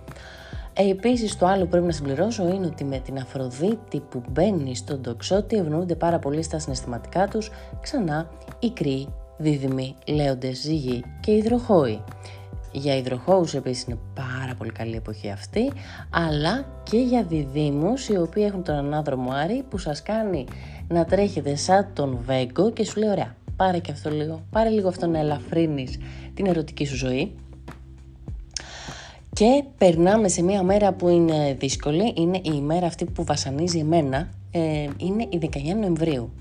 Ε, 0.77 0.89
Επίσης, 0.89 1.37
το 1.37 1.45
άλλο 1.45 1.63
που 1.63 1.69
πρέπει 1.69 1.85
να 1.85 1.91
συμπληρώσω 1.91 2.47
είναι 2.47 2.65
ότι 2.65 2.83
με 2.83 2.99
την 2.99 3.17
Αφροδίτη 3.17 3.99
που 4.09 4.23
μπαίνει 4.29 4.75
στον 4.75 5.01
τοξότη 5.01 5.55
ευνοούνται 5.55 5.95
πάρα 5.95 6.19
πολύ 6.19 6.41
στα 6.41 6.59
συναισθηματικά 6.59 7.27
τους 7.27 7.51
ξανά 7.81 8.29
οι 8.59 8.69
κρύοι, 8.71 9.07
δίδυμοι, 9.37 9.95
λέοντες, 10.07 10.57
ζυγοί 10.57 11.03
και 11.19 11.31
υδροχόοι. 11.31 12.03
Για 12.71 12.97
υδροχόους 12.97 13.53
επίσης 13.53 13.83
είναι 13.83 13.97
πάρα 14.13 14.55
πολύ 14.57 14.71
καλή 14.71 14.95
εποχή 14.95 15.29
αυτή, 15.29 15.71
αλλά 16.09 16.65
και 16.83 16.97
για 16.97 17.23
διδήμους 17.23 18.07
οι 18.07 18.17
οποίοι 18.17 18.43
έχουν 18.47 18.63
τον 18.63 18.75
ανάδρομο 18.75 19.31
Άρη 19.31 19.63
που 19.69 19.77
σας 19.77 20.01
κάνει 20.01 20.45
να 20.87 21.05
τρέχετε 21.05 21.55
σαν 21.55 21.87
τον 21.93 22.19
Βέγκο 22.25 22.71
και 22.71 22.85
σου 22.85 22.99
λέει 22.99 23.09
ωραία, 23.09 23.35
πάρε 23.55 23.79
και 23.79 23.91
αυτό 23.91 24.09
λίγο, 24.09 24.41
πάρε 24.51 24.69
λίγο 24.69 24.87
αυτό 24.87 25.07
να 25.07 25.19
ελαφρύνεις 25.19 25.97
την 26.33 26.45
ερωτική 26.45 26.85
σου 26.85 26.95
ζωή 26.95 27.35
και 29.35 29.63
περνάμε 29.77 30.27
σε 30.27 30.43
μια 30.43 30.63
μέρα 30.63 30.93
που 30.93 31.07
είναι 31.07 31.55
δύσκολη, 31.59 32.13
είναι 32.17 32.37
η 32.37 32.51
ημέρα 32.53 32.85
αυτή 32.85 33.05
που 33.05 33.23
βασανίζει 33.23 33.79
εμένα, 33.79 34.29
ε, 34.51 34.87
είναι 34.97 35.27
η 35.29 35.37
19 35.37 35.75
Νοεμβρίου, 35.79 36.31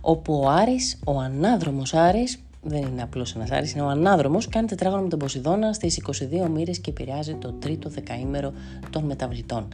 όπου 0.00 0.40
ο 0.44 0.48
Άρης, 0.48 0.98
ο 1.04 1.18
ανάδρομος 1.18 1.94
Άρης, 1.94 2.42
δεν 2.62 2.82
είναι 2.82 3.02
απλώς 3.02 3.34
ένας 3.34 3.50
Άρης, 3.50 3.72
είναι 3.72 3.82
ο 3.82 3.88
ανάδρομος, 3.88 4.48
κάνει 4.48 4.66
τετράγωνο 4.66 5.02
με 5.02 5.08
τον 5.08 5.18
Ποσειδώνα 5.18 5.72
στις 5.72 5.96
22 5.96 6.48
μοίρες 6.48 6.78
και 6.78 6.90
επηρεάζει 6.90 7.34
το 7.34 7.52
τρίτο 7.52 7.88
δεκαήμερο 7.88 8.52
των 8.90 9.04
μεταβλητών 9.04 9.68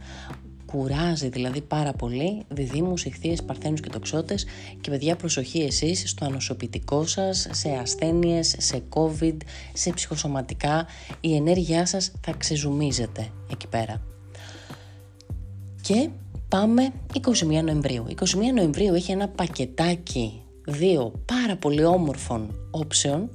κουράζει 0.71 1.29
δηλαδή 1.29 1.61
πάρα 1.61 1.93
πολύ 1.93 2.43
διδήμους, 2.47 3.05
ηχθείες, 3.05 3.43
παρθένους 3.43 3.79
και 3.79 3.89
τοξότες 3.89 4.45
και 4.81 4.89
παιδιά 4.89 5.15
προσοχή 5.15 5.59
εσείς 5.59 6.09
στο 6.09 6.25
ανοσοποιητικό 6.25 7.05
σας, 7.05 7.47
σε 7.51 7.69
ασθένειες, 7.69 8.55
σε 8.57 8.83
covid, 8.89 9.37
σε 9.73 9.89
ψυχοσωματικά, 9.89 10.87
η 11.21 11.35
ενέργειά 11.35 11.85
σας 11.85 12.11
θα 12.21 12.33
ξεζουμίζεται 12.37 13.29
εκεί 13.51 13.67
πέρα. 13.67 14.01
Και 15.81 16.09
πάμε 16.47 16.91
21 17.13 17.63
Νοεμβρίου. 17.63 18.05
21 18.07 18.23
Νοεμβρίου 18.53 18.93
έχει 18.93 19.11
ένα 19.11 19.27
πακετάκι 19.27 20.41
δύο 20.67 21.13
πάρα 21.25 21.55
πολύ 21.55 21.83
όμορφων 21.83 22.69
όψεων 22.71 23.29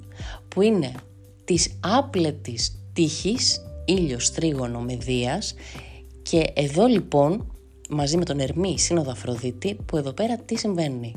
που 0.49 0.63
είναι 0.63 0.93
της 1.45 1.79
άπλετης 1.81 2.83
τύχης, 2.93 3.61
ήλιος 3.85 4.31
τρίγωνο 4.31 4.81
με 4.81 4.97
δίας 4.97 5.55
και 6.33 6.53
εδώ 6.55 6.87
λοιπόν, 6.87 7.53
μαζί 7.91 8.17
με 8.17 8.25
τον 8.25 8.41
Ερμή 8.41 8.79
Σύνοδο 8.79 9.11
Αφροδίτη, 9.11 9.77
που 9.87 9.97
εδώ 9.97 10.13
πέρα 10.13 10.37
τι 10.37 10.59
συμβαίνει. 10.59 11.15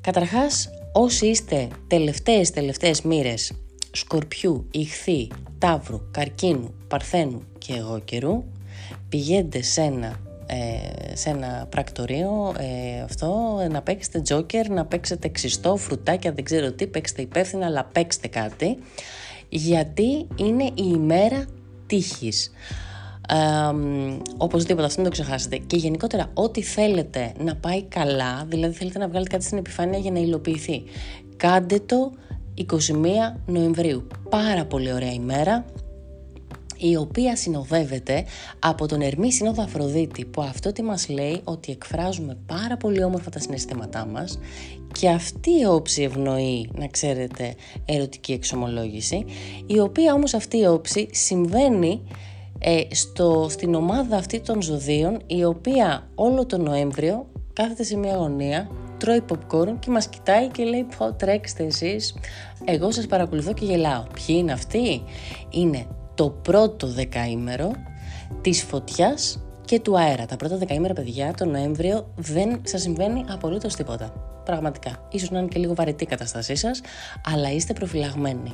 Καταρχάς, 0.00 0.68
όσοι 0.92 1.26
είστε 1.26 1.68
τελευταίες 1.86 2.50
τελευταίες 2.50 3.02
μοίρες 3.02 3.52
Σκορπιού, 3.92 4.66
Ιχθύ, 4.70 5.28
Ταύρου, 5.58 6.10
Καρκίνου, 6.10 6.74
Παρθένου 6.88 7.42
και 7.58 7.74
εγώ 7.74 8.00
καιρού, 8.04 8.44
πηγαίνετε 9.08 9.62
σε 9.62 9.80
ένα, 9.80 10.20
ε, 10.46 11.16
σε 11.16 11.30
ένα 11.30 11.66
πρακτορείο 11.70 12.54
ε, 12.58 13.00
αυτό, 13.00 13.56
να 13.70 13.82
παίξετε 13.82 14.20
τζόκερ, 14.20 14.70
να 14.70 14.84
παίξετε 14.84 15.28
ξυστό, 15.28 15.76
φρουτάκια, 15.76 16.32
δεν 16.32 16.44
ξέρω 16.44 16.72
τι, 16.72 16.86
παίξτε 16.86 17.22
υπεύθυνα, 17.22 17.66
αλλά 17.66 17.84
παίξτε 17.84 18.28
κάτι, 18.28 18.78
γιατί 19.48 20.26
είναι 20.36 20.64
η 20.64 20.72
ημέρα 20.74 21.44
τύχης. 21.86 22.52
Ε, 23.30 23.36
οπωσδήποτε 24.36 24.86
αυτό 24.86 25.00
μην 25.00 25.10
το 25.10 25.16
ξεχάσετε. 25.16 25.56
Και 25.56 25.76
γενικότερα, 25.76 26.30
ό,τι 26.34 26.62
θέλετε 26.62 27.32
να 27.38 27.56
πάει 27.56 27.82
καλά, 27.82 28.44
δηλαδή 28.48 28.74
θέλετε 28.74 28.98
να 28.98 29.08
βγάλετε 29.08 29.30
κάτι 29.30 29.44
στην 29.44 29.58
επιφάνεια 29.58 29.98
για 29.98 30.10
να 30.10 30.18
υλοποιηθεί, 30.18 30.82
κάντε 31.36 31.78
το 31.78 32.12
21 32.56 32.64
Νοεμβρίου. 33.46 34.06
Πάρα 34.28 34.64
πολύ 34.64 34.92
ωραία 34.92 35.12
ημέρα, 35.12 35.64
η 36.78 36.96
οποία 36.96 37.36
συνοδεύεται 37.36 38.24
από 38.58 38.86
τον 38.86 39.00
Ερμή 39.00 39.32
Σύνοδο 39.32 39.62
Αφροδίτη 39.62 40.24
που 40.24 40.42
αυτό 40.42 40.72
τι 40.72 40.82
μας 40.82 41.08
λέει 41.08 41.40
ότι 41.44 41.72
εκφράζουμε 41.72 42.36
πάρα 42.46 42.76
πολύ 42.76 43.04
όμορφα 43.04 43.30
τα 43.30 43.38
συναισθήματά 43.38 44.06
μας 44.06 44.38
και 44.92 45.08
αυτή 45.08 45.50
η 45.50 45.64
όψη 45.64 46.02
ευνοεί, 46.02 46.70
να 46.74 46.86
ξέρετε, 46.86 47.54
ερωτική 47.84 48.32
εξομολόγηση 48.32 49.24
η 49.66 49.78
οποία 49.78 50.14
όμως 50.14 50.34
αυτή 50.34 50.58
η 50.58 50.66
όψη 50.66 51.08
συμβαίνει 51.12 52.02
ε, 52.58 52.80
στο, 52.90 53.46
στην 53.50 53.74
ομάδα 53.74 54.16
αυτή 54.16 54.40
των 54.40 54.62
ζωδίων 54.62 55.20
η 55.26 55.44
οποία 55.44 56.08
όλο 56.14 56.46
τον 56.46 56.62
Νοέμβριο 56.62 57.26
κάθεται 57.52 57.82
σε 57.82 57.96
μια 57.96 58.16
γωνία 58.16 58.70
τρώει 58.98 59.22
popcorn 59.28 59.74
και 59.78 59.90
μας 59.90 60.08
κοιτάει 60.08 60.48
και 60.48 60.64
λέει 60.64 60.86
πω 60.98 61.12
τρέξτε 61.12 61.64
εσείς 61.64 62.14
εγώ 62.64 62.90
σας 62.90 63.06
παρακολουθώ 63.06 63.52
και 63.52 63.64
γελάω 63.64 64.02
ποιοι 64.02 64.36
είναι 64.38 64.52
αυτοί; 64.52 65.02
Είναι 65.50 65.86
το 66.14 66.30
πρώτο 66.30 66.86
δεκαήμερο 66.86 67.70
της 68.40 68.62
φωτιάς 68.62 69.42
και 69.64 69.80
του 69.80 69.98
αέρα. 69.98 70.26
Τα 70.26 70.36
πρώτα 70.36 70.56
δεκαήμερα, 70.56 70.94
παιδιά, 70.94 71.32
τον 71.36 71.50
Νοέμβριο 71.50 72.12
δεν 72.16 72.60
σας 72.64 72.80
συμβαίνει 72.80 73.24
απολύτως 73.28 73.74
τίποτα. 73.74 74.12
Πραγματικά. 74.44 75.06
Ίσως 75.10 75.30
να 75.30 75.38
είναι 75.38 75.48
και 75.48 75.58
λίγο 75.58 75.74
βαρετή 75.74 76.04
η 76.04 76.06
κατάστασή 76.06 76.54
σας, 76.54 76.80
αλλά 77.24 77.52
είστε 77.52 77.72
προφυλαγμένοι. 77.72 78.52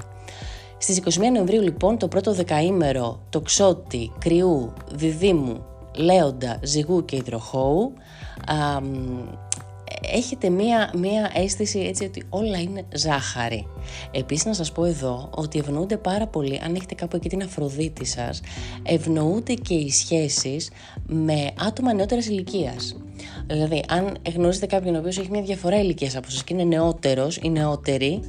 Στις 0.78 1.00
21 1.04 1.18
Νοεμβρίου 1.32 1.60
λοιπόν 1.62 1.98
το 1.98 2.08
πρώτο 2.08 2.32
δεκαήμερο 2.32 3.20
τοξότη, 3.30 4.12
κρυού, 4.18 4.72
διδήμου, 4.94 5.64
λέοντα, 5.96 6.58
ζυγού 6.62 7.04
και 7.04 7.16
υδροχώου 7.16 7.92
α, 8.46 8.80
έχετε 10.12 10.50
μία, 10.50 10.90
μία 10.96 11.30
αίσθηση 11.34 11.78
έτσι 11.78 12.04
ότι 12.04 12.22
όλα 12.28 12.58
είναι 12.58 12.84
ζάχαρη. 12.94 13.66
Επίσης 14.10 14.44
να 14.44 14.52
σας 14.52 14.72
πω 14.72 14.84
εδώ 14.84 15.30
ότι 15.34 15.58
ευνοούνται 15.58 15.96
πάρα 15.96 16.26
πολύ, 16.26 16.60
αν 16.64 16.74
έχετε 16.74 16.94
κάπου 16.94 17.16
εκεί 17.16 17.28
την 17.28 17.42
Αφροδίτη 17.42 18.04
σας, 18.04 18.40
ευνοούνται 18.82 19.54
και 19.54 19.74
οι 19.74 19.90
σχέσεις 19.90 20.70
με 21.06 21.50
άτομα 21.66 21.94
νεότερης 21.94 22.26
ηλικίας. 22.26 22.96
Δηλαδή, 23.46 23.84
αν 23.88 24.16
γνωρίζετε 24.34 24.66
κάποιον 24.66 24.94
ο 24.94 24.98
οποίος 24.98 25.18
έχει 25.18 25.30
μια 25.30 25.42
διαφορά 25.42 25.80
ηλικίας 25.80 26.16
από 26.16 26.30
σας 26.30 26.44
και 26.44 26.54
είναι 26.54 26.64
νεότερος 26.64 27.36
ή 27.36 27.50
νεότερη, 27.50 28.20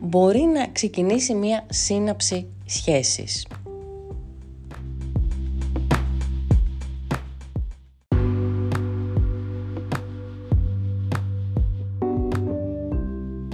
μπορεί 0.00 0.40
να 0.40 0.66
ξεκινήσει 0.66 1.34
μία 1.34 1.66
σύναψη 1.70 2.46
σχέσης. 2.64 3.46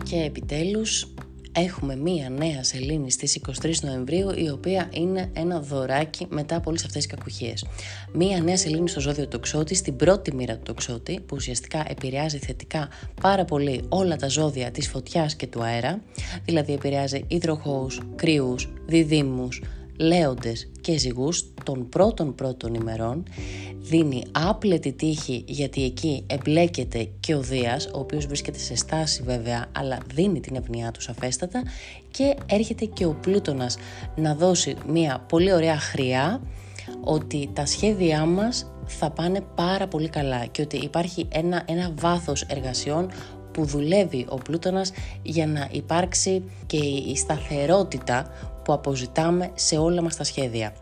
Και 0.02 0.16
επιτέλους 0.16 1.13
έχουμε 1.56 1.96
μία 1.96 2.30
νέα 2.30 2.64
σελήνη 2.64 3.10
στις 3.10 3.40
23 3.62 3.70
Νοεμβρίου 3.82 4.30
η 4.30 4.50
οποία 4.50 4.88
είναι 4.92 5.30
ένα 5.32 5.60
δωράκι 5.60 6.26
μετά 6.30 6.56
από 6.56 6.70
όλες 6.70 6.84
αυτές 6.84 7.06
τις 7.06 7.16
κακουχίες. 7.16 7.64
Μία 8.12 8.40
νέα 8.40 8.56
σελήνη 8.56 8.88
στο 8.88 9.00
ζώδιο 9.00 9.28
τοξότη, 9.28 9.74
στην 9.74 9.96
πρώτη 9.96 10.34
μοίρα 10.34 10.54
του 10.54 10.62
τοξότη 10.62 11.20
που 11.20 11.36
ουσιαστικά 11.36 11.84
επηρεάζει 11.88 12.38
θετικά 12.38 12.88
πάρα 13.20 13.44
πολύ 13.44 13.84
όλα 13.88 14.16
τα 14.16 14.28
ζώδια 14.28 14.70
της 14.70 14.88
φωτιάς 14.88 15.34
και 15.34 15.46
του 15.46 15.62
αέρα, 15.62 16.00
δηλαδή 16.44 16.72
επηρεάζει 16.72 17.24
υδροχώους, 17.28 18.00
κρύους, 18.16 18.72
διδήμους, 18.86 19.62
λέοντες 19.96 20.68
και 20.84 20.98
ζυγούς 20.98 21.44
των 21.64 21.88
πρώτων 21.88 22.34
πρώτων 22.34 22.74
ημερών 22.74 23.22
δίνει 23.80 24.22
άπλετη 24.32 24.92
τύχη 24.92 25.44
γιατί 25.46 25.84
εκεί 25.84 26.24
εμπλέκεται 26.26 27.08
και 27.20 27.34
ο 27.34 27.40
Δίας 27.40 27.86
ο 27.86 27.98
οποίος 27.98 28.26
βρίσκεται 28.26 28.58
σε 28.58 28.76
στάση 28.76 29.22
βέβαια 29.22 29.66
αλλά 29.72 29.98
δίνει 30.14 30.40
την 30.40 30.56
ευνοιά 30.56 30.90
του 30.90 31.00
σαφέστατα 31.00 31.62
και 32.10 32.36
έρχεται 32.46 32.84
και 32.84 33.06
ο 33.06 33.14
Πλούτονας 33.20 33.76
να 34.16 34.34
δώσει 34.34 34.76
μια 34.88 35.24
πολύ 35.28 35.52
ωραία 35.52 35.78
χρειά 35.78 36.40
ότι 37.00 37.50
τα 37.52 37.66
σχέδιά 37.66 38.24
μας 38.24 38.70
θα 38.86 39.10
πάνε 39.10 39.40
πάρα 39.54 39.88
πολύ 39.88 40.08
καλά 40.08 40.46
και 40.46 40.62
ότι 40.62 40.76
υπάρχει 40.76 41.28
ένα, 41.32 41.62
ένα 41.66 41.92
βάθος 41.98 42.42
εργασιών 42.42 43.10
που 43.52 43.64
δουλεύει 43.64 44.26
ο 44.28 44.36
Πλούτονας 44.36 44.92
για 45.22 45.46
να 45.46 45.68
υπάρξει 45.70 46.42
και 46.66 46.76
η 46.76 47.16
σταθερότητα 47.16 48.30
που 48.64 48.72
αποζητάμε 48.72 49.50
σε 49.54 49.76
όλα 49.76 50.02
μας 50.02 50.16
τα 50.16 50.24
σχέδια. 50.24 50.72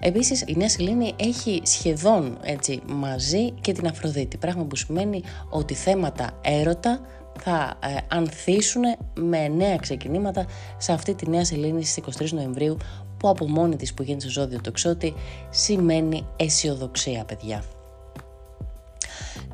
Επίσης 0.00 0.44
η 0.46 0.54
Νέα 0.56 0.68
Σελήνη 0.68 1.12
έχει 1.16 1.60
σχεδόν 1.64 2.38
έτσι, 2.42 2.82
μαζί 2.86 3.50
και 3.50 3.72
την 3.72 3.86
Αφροδίτη, 3.86 4.36
πράγμα 4.36 4.64
που 4.64 4.76
σημαίνει 4.76 5.22
ότι 5.50 5.74
θέματα 5.74 6.30
έρωτα 6.42 7.00
θα 7.38 7.78
ε, 7.82 7.96
ανθίσουν 8.08 8.82
με 9.14 9.48
νέα 9.48 9.76
ξεκινήματα 9.76 10.46
σε 10.76 10.92
αυτή 10.92 11.14
τη 11.14 11.28
Νέα 11.30 11.44
Σελήνη 11.44 11.84
στις 11.84 12.04
23 12.20 12.28
Νοεμβρίου 12.30 12.76
που 13.16 13.28
από 13.28 13.48
μόνη 13.48 13.76
της 13.76 13.94
που 13.94 14.02
γίνεται 14.02 14.28
στο 14.28 14.40
ζώδιο 14.40 14.60
τοξότη 14.60 15.14
σημαίνει 15.50 16.26
αισιοδοξία 16.36 17.24
παιδιά. 17.24 17.62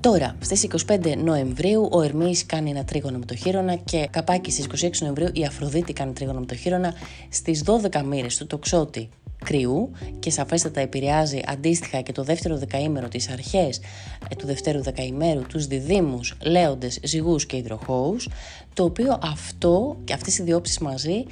Τώρα, 0.00 0.36
στις 0.40 0.66
25 0.86 1.16
Νοεμβρίου 1.16 1.88
ο 1.92 2.02
Ερμής 2.02 2.46
κάνει 2.46 2.70
ένα 2.70 2.84
τρίγωνο 2.84 3.18
με 3.18 3.24
το 3.24 3.36
χείρονα 3.36 3.74
και 3.74 4.08
καπάκι 4.10 4.50
στις 4.50 4.84
26 4.86 4.90
Νοεμβρίου 5.00 5.28
η 5.32 5.44
Αφροδίτη 5.44 5.92
κάνει 5.92 6.12
τρίγωνο 6.12 6.40
με 6.40 6.46
το 6.46 6.54
χείρονα 6.54 6.94
στις 7.28 7.64
12 7.66 8.02
μοίρες 8.02 8.36
του 8.36 8.46
τοξότη 8.46 9.08
κρυού 9.44 9.90
και 10.18 10.30
σαφέστατα 10.30 10.80
επηρεάζει 10.80 11.40
αντίστοιχα 11.46 12.00
και 12.00 12.12
το 12.12 12.22
δεύτερο 12.22 12.56
δεκαήμερο 12.56 13.08
τις 13.08 13.30
αρχές 13.30 13.80
ε, 14.28 14.34
του 14.34 14.46
δευτέρου 14.46 14.82
δεκαήμερου 14.82 15.42
τους 15.42 15.66
διδήμους, 15.66 16.34
λέοντες, 16.42 16.98
ζυγούς 17.02 17.46
και 17.46 17.56
υδροχώους 17.56 18.28
το 18.74 18.84
οποίο 18.84 19.18
αυτό 19.22 19.96
και 20.04 20.12
αυτές 20.12 20.38
οι 20.38 20.42
διόψεις 20.42 20.78
μαζί 20.78 21.24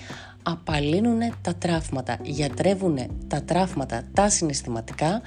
απαλύνουν 0.42 1.20
τα 1.42 1.55
τραύματα, 1.55 2.18
γιατρεύουν 2.22 2.98
τα 3.29 3.42
τραύματα 3.42 4.02
τα 4.12 4.31
συναισθηματικά 4.31 5.22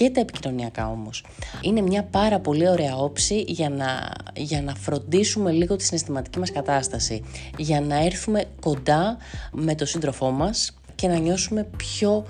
και 0.00 0.10
τα 0.10 0.20
επικοινωνιακά 0.20 0.90
όμως. 0.90 1.24
Είναι 1.60 1.80
μια 1.80 2.04
πάρα 2.04 2.40
πολύ 2.40 2.68
ωραία 2.68 2.96
όψη 2.96 3.44
για 3.46 3.68
να, 3.70 4.12
για 4.36 4.62
να 4.62 4.74
φροντίσουμε 4.74 5.50
λίγο 5.50 5.76
τη 5.76 5.84
συναισθηματική 5.84 6.38
μας 6.38 6.52
κατάσταση, 6.52 7.22
για 7.56 7.80
να 7.80 8.04
έρθουμε 8.04 8.44
κοντά 8.60 9.16
με 9.52 9.74
τον 9.74 9.86
σύντροφό 9.86 10.30
μας 10.30 10.78
και 10.94 11.08
να 11.08 11.16
νιώσουμε 11.18 11.68
πιο 11.76 12.24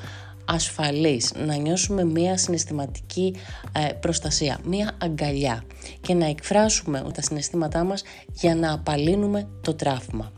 ασφαλής, 0.44 1.33
να 1.46 1.54
νιώσουμε 1.54 2.04
μια 2.04 2.37
συναισθηματική 2.37 3.35
ε, 3.72 3.92
προστασία, 3.92 4.59
μια 4.64 4.90
αγκαλιά 4.98 5.64
και 6.00 6.14
να 6.14 6.26
εκφράσουμε 6.26 7.04
τα 7.14 7.22
συναισθήματά 7.22 7.85
μας 7.85 8.02
για 8.33 8.54
να 8.54 8.72
απαλύνουμε 8.72 9.48
το 9.61 9.74
τραύμα. 9.74 10.33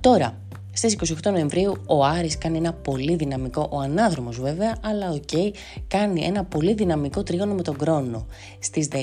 Τώρα, 0.00 0.38
στις 0.78 0.96
28 1.24 1.30
Νοεμβρίου 1.32 1.76
ο 1.86 2.04
Άρης 2.04 2.38
κάνει 2.38 2.56
ένα 2.56 2.72
πολύ 2.72 3.16
δυναμικό, 3.16 3.68
ο 3.70 3.78
ανάδρομος 3.80 4.40
βέβαια, 4.40 4.76
αλλά 4.80 5.10
okay, 5.10 5.50
κάνει 5.88 6.24
ένα 6.24 6.44
πολύ 6.44 6.74
δυναμικό 6.74 7.22
τρίγωνο 7.22 7.54
με 7.54 7.62
τον 7.62 7.76
Κρόνο. 7.78 8.26
Στις 8.58 8.88
19 8.92 8.98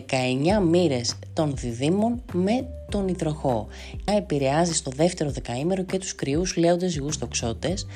μοίρες 0.70 1.16
των 1.34 1.54
διδύμων 1.56 2.24
με 2.34 2.68
τον 2.90 3.08
υδροχόο. 3.08 3.68
Επηρεάζει 4.18 4.74
στο 4.74 4.92
δεύτερο 4.96 5.30
δεκαήμερο 5.32 5.84
και 5.84 5.98
τους 5.98 6.16
κριούς 6.16 6.56
λέοντες 6.56 6.92
ζυγούς 6.92 7.18
τοξότες. 7.18 7.88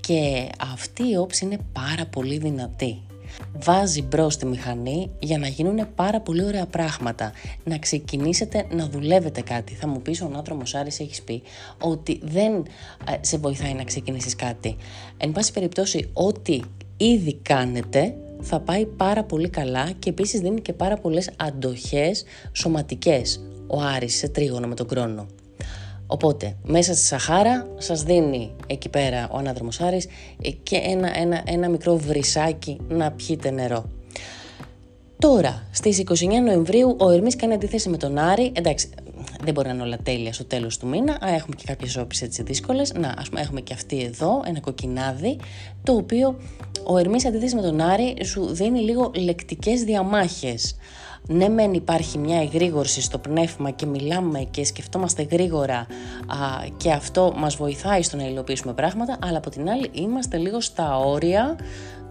Και 0.00 0.48
αυτή 0.72 1.08
η 1.08 1.16
όψη 1.16 1.44
είναι 1.44 1.58
πάρα 1.72 2.06
πολύ 2.06 2.38
δυνατή 2.38 3.05
βάζει 3.58 4.02
μπρος 4.02 4.36
τη 4.36 4.46
μηχανή 4.46 5.10
για 5.18 5.38
να 5.38 5.46
γίνουν 5.46 5.88
πάρα 5.94 6.20
πολύ 6.20 6.44
ωραία 6.44 6.66
πράγματα. 6.66 7.32
Να 7.64 7.78
ξεκινήσετε 7.78 8.66
να 8.70 8.88
δουλεύετε 8.88 9.40
κάτι. 9.40 9.74
Θα 9.74 9.88
μου 9.88 10.02
πεις 10.02 10.20
ο 10.20 10.30
άνθρωπο 10.36 10.62
Άρης, 10.72 11.00
έχεις 11.00 11.22
πει 11.22 11.42
ότι 11.82 12.20
δεν 12.22 12.52
ε, 12.54 13.16
σε 13.20 13.38
βοηθάει 13.38 13.74
να 13.74 13.84
ξεκινήσεις 13.84 14.36
κάτι. 14.36 14.76
Εν 15.16 15.32
πάση 15.32 15.52
περιπτώσει, 15.52 16.10
ό,τι 16.12 16.60
ήδη 16.96 17.34
κάνετε 17.42 18.14
θα 18.40 18.60
πάει 18.60 18.86
πάρα 18.86 19.24
πολύ 19.24 19.48
καλά 19.48 19.90
και 19.98 20.10
επίσης 20.10 20.40
δίνει 20.40 20.60
και 20.60 20.72
πάρα 20.72 20.96
πολλές 20.96 21.30
αντοχές 21.36 22.24
σωματικές 22.52 23.40
ο 23.66 23.80
Άρης 23.80 24.16
σε 24.16 24.28
τρίγωνο 24.28 24.66
με 24.66 24.74
τον 24.74 24.88
χρόνο. 24.88 25.26
Οπότε, 26.06 26.56
μέσα 26.62 26.94
στη 26.94 27.04
Σαχάρα 27.04 27.66
σας 27.78 28.02
δίνει 28.02 28.50
εκεί 28.66 28.88
πέρα 28.88 29.28
ο 29.32 29.36
ανάδρομος 29.38 29.80
Άρης 29.80 30.06
ε, 30.42 30.50
και 30.50 30.76
ένα, 30.76 31.18
ένα, 31.18 31.42
ένα 31.44 31.68
μικρό 31.68 31.96
βρυσάκι 31.96 32.80
να 32.88 33.12
πιείτε 33.12 33.50
νερό. 33.50 33.84
Τώρα, 35.18 35.66
στις 35.70 36.02
29 36.06 36.14
Νοεμβρίου 36.44 36.96
ο 36.98 37.10
Ερμής 37.10 37.36
κάνει 37.36 37.54
αντίθεση 37.54 37.88
με 37.88 37.96
τον 37.96 38.18
Άρη. 38.18 38.52
Εντάξει, 38.54 38.88
δεν 39.44 39.54
μπορεί 39.54 39.68
να 39.68 39.74
είναι 39.74 39.82
όλα 39.82 39.98
τέλεια 40.02 40.32
στο 40.32 40.44
τέλος 40.44 40.78
του 40.78 40.86
μήνα. 40.86 41.12
Α, 41.12 41.34
έχουμε 41.34 41.56
και 41.56 41.64
κάποιες 41.66 41.96
όποιες 41.96 42.22
έτσι 42.22 42.42
δύσκολες. 42.42 42.92
Να, 42.92 43.14
ας 43.18 43.28
πούμε, 43.28 43.40
έχουμε 43.40 43.60
και 43.60 43.72
αυτή 43.72 44.02
εδώ, 44.02 44.42
ένα 44.46 44.60
κοκκινάδι, 44.60 45.36
το 45.82 45.92
οποίο 45.92 46.36
ο 46.86 46.98
Ερμής 46.98 47.26
αντίθεση 47.26 47.54
με 47.54 47.62
τον 47.62 47.80
Άρη 47.80 48.16
σου 48.24 48.46
δίνει 48.46 48.80
λίγο 48.80 49.10
λεκτικές 49.14 49.82
διαμάχες 49.82 50.76
ναι 51.28 51.48
μεν 51.48 51.72
υπάρχει 51.72 52.18
μια 52.18 52.40
εγρήγορση 52.40 53.02
στο 53.02 53.18
πνεύμα 53.18 53.70
και 53.70 53.86
μιλάμε 53.86 54.38
και 54.38 54.64
σκεφτόμαστε 54.64 55.22
γρήγορα 55.30 55.78
α, 55.78 55.86
και 56.76 56.92
αυτό 56.92 57.32
μας 57.36 57.56
βοηθάει 57.56 58.02
στο 58.02 58.16
να 58.16 58.24
υλοποιήσουμε 58.24 58.72
πράγματα, 58.72 59.18
αλλά 59.22 59.38
από 59.38 59.50
την 59.50 59.68
άλλη 59.68 59.90
είμαστε 59.92 60.36
λίγο 60.36 60.60
στα 60.60 60.98
όρια 60.98 61.56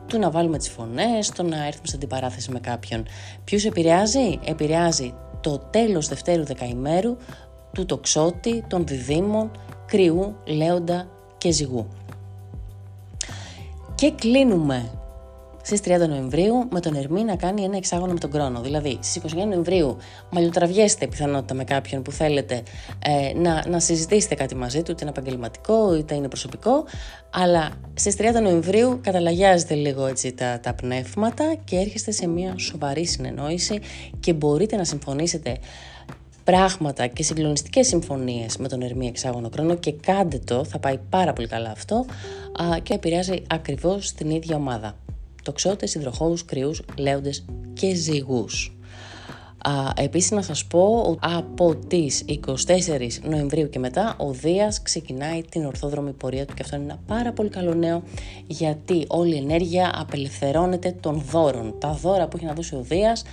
του 0.08 0.20
να 0.20 0.30
βάλουμε 0.30 0.58
τις 0.58 0.70
φωνές, 0.70 1.30
το 1.30 1.44
να 1.44 1.66
έρθουμε 1.66 1.88
σε 1.88 1.96
αντιπαράθεση 1.96 2.52
με 2.52 2.60
κάποιον. 2.60 3.06
Ποιους 3.44 3.66
επηρεάζει; 3.66 4.40
Επηρεάζει 4.46 5.14
το 5.42 5.58
τέλος 5.58 6.08
δευτέρου 6.08 6.46
δεκαημέρου 6.46 7.18
του 7.74 7.86
τοξότη, 7.86 8.64
των 8.68 8.86
διδήμων, 8.86 9.52
κρυού, 9.86 10.36
λέοντα 10.46 11.08
και 11.38 11.52
ζυγού. 11.52 11.88
Και 13.96 14.12
κλείνουμε 14.12 14.92
στις 15.66 15.80
30 15.86 16.08
Νοεμβρίου 16.08 16.68
με 16.72 16.80
τον 16.80 16.96
Ερμή 16.96 17.24
να 17.24 17.36
κάνει 17.36 17.64
ένα 17.64 17.78
εξάγωνο 17.78 18.14
με 18.14 18.20
τον 18.20 18.32
χρόνο. 18.32 18.62
Δηλαδή 18.62 18.98
στις 19.02 19.22
29 19.34 19.36
Νοεμβρίου 19.48 19.98
μαλλιοτραβιέστε 20.30 21.08
πιθανότητα 21.08 21.54
με 21.54 21.64
κάποιον 21.64 22.02
που 22.02 22.12
θέλετε 22.12 22.64
ε, 23.06 23.40
να, 23.40 23.68
να 23.68 23.80
συζητήσετε 23.80 24.36
κάτι 24.36 24.56
μαζί 24.56 24.82
του, 24.84 24.92
είτε 24.92 25.00
είναι 25.02 25.14
επαγγελματικό 25.18 25.96
είτε 25.96 26.16
είναι 26.16 26.28
προσωπικό. 26.28 26.86
Αλλά 27.30 27.72
στις 27.94 28.16
30 28.18 28.42
Νοεμβρίου 28.42 29.00
καταλαγιάζετε 29.04 29.74
λίγο 29.74 30.06
έτσι 30.06 30.34
τα, 30.34 30.60
τα 30.60 30.74
πνεύματα 30.74 31.56
και 31.64 31.76
έρχεστε 31.76 32.12
σε 32.12 32.28
μια 32.28 32.54
σοβαρή 32.58 33.06
συνεννόηση 33.06 33.80
και 34.20 34.34
μπορείτε 34.34 34.76
να 34.76 34.84
συμφωνήσετε 34.84 35.58
πράγματα 36.44 37.08
και 37.08 37.24
συγκλονιστικές 37.24 37.88
συμφωνίες 37.88 38.58
με 38.58 38.68
τον 38.68 38.82
Ερμή 38.82 39.08
Εξάγωνο 39.08 39.50
Χρόνο 39.54 39.76
και 39.76 39.92
κάντε 39.92 40.40
το, 40.40 40.64
θα 40.64 40.80
πάει 40.80 41.00
πάρα 41.10 41.34
πολύ 41.34 41.48
καλά 41.48 41.70
αυτό 41.70 42.06
α, 42.62 42.80
και 42.84 42.94
επηρεάζει 42.94 43.44
ακριβώς 43.48 44.12
την 44.12 44.30
ίδια 44.30 44.56
ομάδα 44.56 44.96
τοξότες, 45.46 45.96
υδροχώους, 45.96 46.46
κρυούς, 46.46 46.82
λέοντες 46.98 47.46
και 47.74 47.96
ζυγούς. 47.96 48.76
Α, 49.68 49.92
επίσης 49.96 50.32
να 50.32 50.42
σας 50.42 50.66
πω 50.66 51.18
από 51.22 51.76
τις 51.76 52.24
24 52.28 53.20
Νοεμβρίου 53.24 53.70
και 53.70 53.80
μετά 53.80 54.16
ο 54.18 54.32
Δίας 54.32 54.82
ξεκινάει 54.82 55.42
την 55.50 55.66
ορθόδρομη 55.66 56.12
πορεία 56.12 56.46
του 56.46 56.54
και 56.54 56.62
αυτό 56.62 56.76
είναι 56.76 56.86
ένα 56.86 57.00
πάρα 57.08 57.34
πολύ 57.34 57.50
καλό 57.50 57.74
νέο 57.74 58.04
γιατί 58.48 59.06
όλη 59.08 59.36
η 59.36 59.38
ενέργεια 59.38 59.92
απελευθερώνεται 59.96 60.96
των 61.00 61.24
δώρων. 61.32 61.76
Τα 61.80 61.94
δώρα 61.94 62.28
που 62.28 62.38
έχει 62.38 62.46
να 62.46 62.54
δώσει 62.54 62.76
ο 62.76 62.82
Δίας 62.82 63.24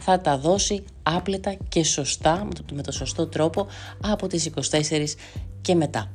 θα 0.00 0.20
τα 0.20 0.38
δώσει 0.38 0.84
άπλετα 1.02 1.54
και 1.68 1.84
σωστά, 1.84 2.48
με 2.72 2.82
το 2.82 2.92
σωστό 2.92 3.26
τρόπο 3.26 3.66
από 4.00 4.26
τις 4.26 4.50
24 4.70 5.16
και 5.60 5.74
μετά. 5.74 6.10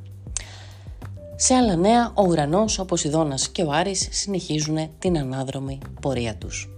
Σε 1.40 1.54
άλλα 1.54 1.76
νέα, 1.76 2.12
ο 2.14 2.22
ουρανός, 2.22 2.78
ο 2.78 2.84
Ποσειδώνας 2.84 3.48
και 3.48 3.62
ο 3.62 3.72
Άρης 3.72 4.08
συνεχίζουν 4.10 4.78
την 4.98 5.18
ανάδρομη 5.18 5.78
πορεία 6.00 6.36
τους. 6.36 6.68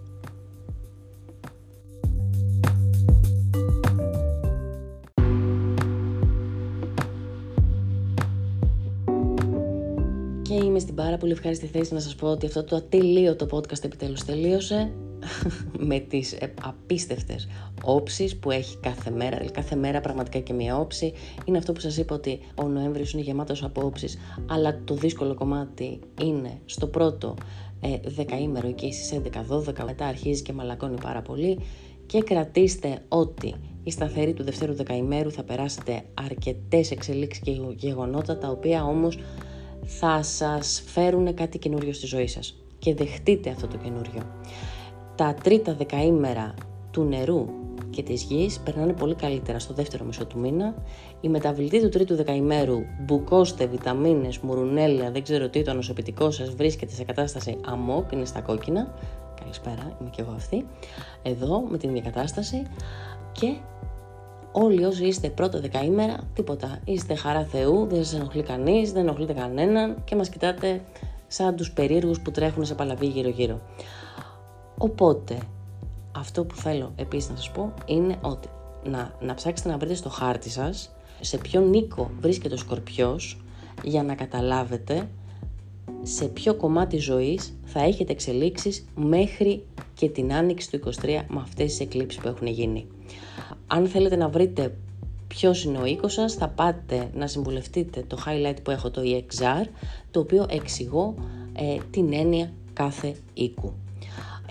Και 10.43 10.55
είμαι 10.55 10.79
στην 10.79 10.95
πάρα 10.95 11.17
πολύ 11.17 11.33
ευχάριστη 11.33 11.67
θέση 11.67 11.95
να 11.95 12.01
σας 12.01 12.15
πω 12.15 12.27
ότι 12.27 12.47
αυτό 12.47 12.65
το 12.65 12.77
ατελείωτο 12.77 13.47
podcast 13.51 13.85
επιτέλους 13.85 14.25
τελείωσε 14.25 14.93
με 15.89 15.99
τις 15.99 16.33
ε, 16.33 16.55
απίστευτες 16.63 17.49
όψεις 17.85 18.37
που 18.37 18.51
έχει 18.51 18.77
κάθε 18.77 19.11
μέρα, 19.11 19.31
δηλαδή 19.37 19.51
κάθε 19.51 19.77
μέρα 19.77 20.01
πραγματικά 20.01 20.39
και 20.39 20.53
μία 20.53 20.79
όψη. 20.79 21.13
Είναι 21.45 21.59
αυτό 21.59 21.73
που 21.73 21.81
σας 21.81 21.97
είπα 21.97 22.15
ότι 22.15 22.41
ο 22.55 22.69
Νοέμβριος 22.69 23.13
είναι 23.13 23.23
γεμάτος 23.23 23.63
από 23.63 23.87
όψεις, 23.87 24.19
αλλά 24.47 24.81
το 24.85 24.95
δύσκολο 24.95 25.35
κομμάτι 25.35 26.01
είναι 26.23 26.61
στο 26.65 26.87
πρώτο 26.87 27.35
ε, 27.81 27.99
δεκαήμερο 28.05 28.69
εκεί 28.69 28.93
στις 28.93 29.21
11-12, 29.49 29.85
μετά 29.85 30.07
αρχίζει 30.07 30.43
και 30.43 30.53
μαλακώνει 30.53 30.97
πάρα 31.03 31.23
πολύ. 31.23 31.59
Και 32.07 32.23
κρατήστε 32.23 33.03
ότι 33.09 33.55
η 33.83 33.91
σταθερή 33.91 34.33
του 34.33 34.45
δευτέρου 34.45 34.75
δεκαημέρου 34.75 35.33
θα 35.33 35.43
περάσετε 35.43 36.03
αρκετές 36.15 36.91
εξελίξεις 36.91 37.43
και 37.43 37.51
γεγονότα 37.77 38.39
τα 38.39 38.49
οποία 38.49 38.85
όμως 38.85 39.19
θα 39.85 40.23
σας 40.23 40.83
φέρουν 40.87 41.35
κάτι 41.35 41.59
καινούριο 41.59 41.93
στη 41.93 42.07
ζωή 42.07 42.27
σας. 42.27 42.55
Και 42.79 42.95
δεχτείτε 42.95 43.51
αυτό 43.51 43.67
το 43.67 43.77
καινούριο 43.77 44.23
τα 45.21 45.35
τρίτα 45.43 45.75
δεκαήμερα 45.75 46.55
του 46.91 47.03
νερού 47.03 47.47
και 47.91 48.03
της 48.03 48.23
γης 48.23 48.61
περνάνε 48.61 48.93
πολύ 48.93 49.15
καλύτερα 49.15 49.59
στο 49.59 49.75
δεύτερο 49.75 50.05
μισό 50.05 50.27
του 50.27 50.39
μήνα. 50.39 50.75
Η 51.21 51.29
μεταβλητή 51.29 51.81
του 51.81 51.89
τρίτου 51.89 52.15
δεκαημέρου, 52.15 52.79
μπουκώστε, 53.01 53.67
βιταμίνες, 53.67 54.39
μουρουνέλα, 54.39 55.11
δεν 55.11 55.23
ξέρω 55.23 55.49
τι, 55.49 55.63
το 55.63 55.71
ανοσοποιητικό 55.71 56.31
σας 56.31 56.51
βρίσκεται 56.51 56.93
σε 56.93 57.05
κατάσταση 57.05 57.57
αμόκ, 57.67 58.13
είναι 58.13 58.25
στα 58.25 58.41
κόκκινα. 58.41 58.95
Καλησπέρα, 59.41 59.97
είμαι 60.01 60.11
και 60.11 60.21
εγώ 60.23 60.33
αυτή. 60.37 60.67
Εδώ 61.23 61.61
με 61.61 61.79
την 61.79 61.89
ίδια 61.89 62.11
κατάσταση. 62.11 62.63
Και 63.33 63.55
όλοι 64.53 64.85
όσοι 64.85 65.07
είστε 65.07 65.29
πρώτα 65.29 65.61
δεκαήμερα, 65.61 66.17
τίποτα. 66.35 66.79
Είστε 66.85 67.15
χαρά 67.15 67.45
Θεού, 67.45 67.87
δεν 67.87 68.05
σας 68.05 68.15
ενοχλεί 68.15 68.43
κανείς, 68.43 68.93
δεν 68.93 69.03
ενοχλείτε 69.03 69.33
κανέναν 69.33 70.03
και 70.05 70.17
μας 70.17 70.29
κοιτάτε 70.29 70.81
σαν 71.27 71.57
τους 71.57 71.73
περίεργους 71.73 72.21
που 72.21 72.31
τρέχουν 72.31 72.65
σε 72.65 72.75
παλαβή 72.75 73.07
γύρω-γύρω. 73.07 73.61
Οπότε, 74.83 75.39
αυτό 76.13 76.45
που 76.45 76.57
θέλω 76.57 76.93
επίσης 76.97 77.31
να 77.31 77.37
σας 77.37 77.51
πω 77.51 77.75
είναι 77.87 78.19
ότι 78.21 78.49
να, 78.85 79.15
να 79.21 79.35
ψάξετε 79.35 79.69
να 79.69 79.79
βρείτε 79.79 79.95
στο 79.95 80.09
χάρτη 80.09 80.51
σας 80.51 80.91
σε 81.21 81.39
ποιο 81.39 81.61
νίκο 81.61 82.11
βρίσκεται 82.21 82.55
ο 82.55 82.57
Σκορπιός 82.57 83.43
για 83.83 84.03
να 84.03 84.15
καταλάβετε 84.15 85.09
σε 86.03 86.25
ποιο 86.25 86.55
κομμάτι 86.55 86.99
ζωής 86.99 87.59
θα 87.65 87.81
έχετε 87.81 88.13
εξελίξεις 88.13 88.85
μέχρι 88.95 89.65
και 89.95 90.09
την 90.09 90.33
άνοιξη 90.33 90.71
του 90.71 90.81
23 90.85 90.91
με 91.29 91.41
αυτές 91.41 91.67
τις 91.67 91.81
εκλήψεις 91.81 92.21
που 92.21 92.29
έχουν 92.29 92.47
γίνει. 92.47 92.87
Αν 93.67 93.87
θέλετε 93.87 94.17
να 94.17 94.29
βρείτε 94.29 94.77
ποιος 95.29 95.65
είναι 95.65 95.79
ο 95.79 95.85
οίκος 95.85 96.13
σας, 96.13 96.35
θα 96.35 96.49
πάτε 96.49 97.11
να 97.15 97.27
συμβουλευτείτε 97.27 98.05
το 98.07 98.19
highlight 98.27 98.57
που 98.63 98.71
έχω 98.71 98.91
το 98.91 99.01
EXR, 99.05 99.67
το 100.11 100.21
οποίο 100.21 100.47
εξηγώ 100.51 101.15
ε, 101.53 101.77
την 101.91 102.13
έννοια 102.13 102.53
κάθε 102.73 103.15
οίκου. 103.35 103.73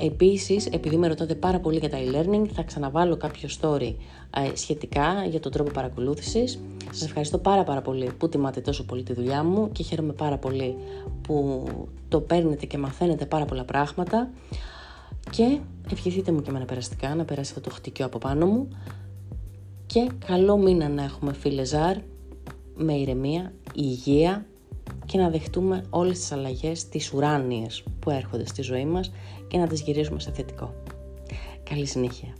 Επίσης, 0.02 0.66
επειδή 0.66 0.98
με 0.98 1.08
ρωτάτε 1.08 1.36
πάρα 1.36 1.60
πολύ 1.60 1.78
για 1.78 1.90
τα 1.90 1.98
e-learning, 1.98 2.48
θα 2.54 2.64
ξαναβάλω 2.64 3.18
κάποιο 3.18 3.50
story 3.62 3.96
ε, 4.36 4.56
σχετικά 4.56 5.26
για 5.30 5.40
τον 5.40 5.52
τρόπο 5.52 5.72
παρακολούθησης. 5.72 6.60
Σας 6.92 7.04
ευχαριστώ 7.04 7.38
πάρα 7.38 7.64
πάρα 7.64 7.82
πολύ 7.82 8.12
που 8.18 8.30
τιμάτε 8.30 8.62
τόσο 8.62 8.86
πολύ 8.86 9.04
τη 9.04 9.14
δουλειά 9.14 9.44
μου 9.44 9.72
και 9.72 9.84
χαίρομαι 9.84 10.14
πάρα 10.14 10.38
πολύ 10.38 10.76
που 11.22 11.66
το 12.08 12.20
παίρνετε 12.22 12.66
και 12.66 12.78
μαθαίνετε 12.78 13.26
πάρα 13.26 13.46
πολλά 13.46 13.64
πράγματα. 13.64 14.30
Και 15.32 15.60
ευχηθείτε 15.92 16.32
μου 16.32 16.42
και 16.42 16.50
εμένα 16.50 16.66
περαστικά 16.66 17.16
να 17.16 17.26
περάσει 17.26 17.54
αυτό 17.56 17.70
το 17.70 17.76
χτυκιό 17.76 18.06
από 18.06 18.18
πάνω 18.18 18.46
μου. 18.46 18.68
Και 19.86 20.10
καλό 20.26 20.58
μήνα 20.58 20.90
να 20.90 21.04
έχουμε 21.04 21.34
φίλε 21.34 21.66
Ζάρ 21.66 21.98
με 22.76 22.94
ηρεμία, 22.94 23.54
υγεία 23.74 24.46
και 25.06 25.18
να 25.18 25.30
δεχτούμε 25.30 25.84
όλες 25.90 26.20
τις 26.20 26.32
αλλαγές, 26.32 26.90
τις 26.90 27.14
ουράνιες 27.14 27.84
που 28.00 28.10
έρχονται 28.10 28.46
στη 28.46 28.62
ζωή 28.62 28.86
μας 28.86 29.12
και 29.50 29.58
να 29.58 29.68
τις 29.68 29.82
γυρίσουμε 29.82 30.20
σε 30.20 30.32
θετικό. 30.32 30.74
Καλή 31.64 31.86
συνέχεια. 31.86 32.36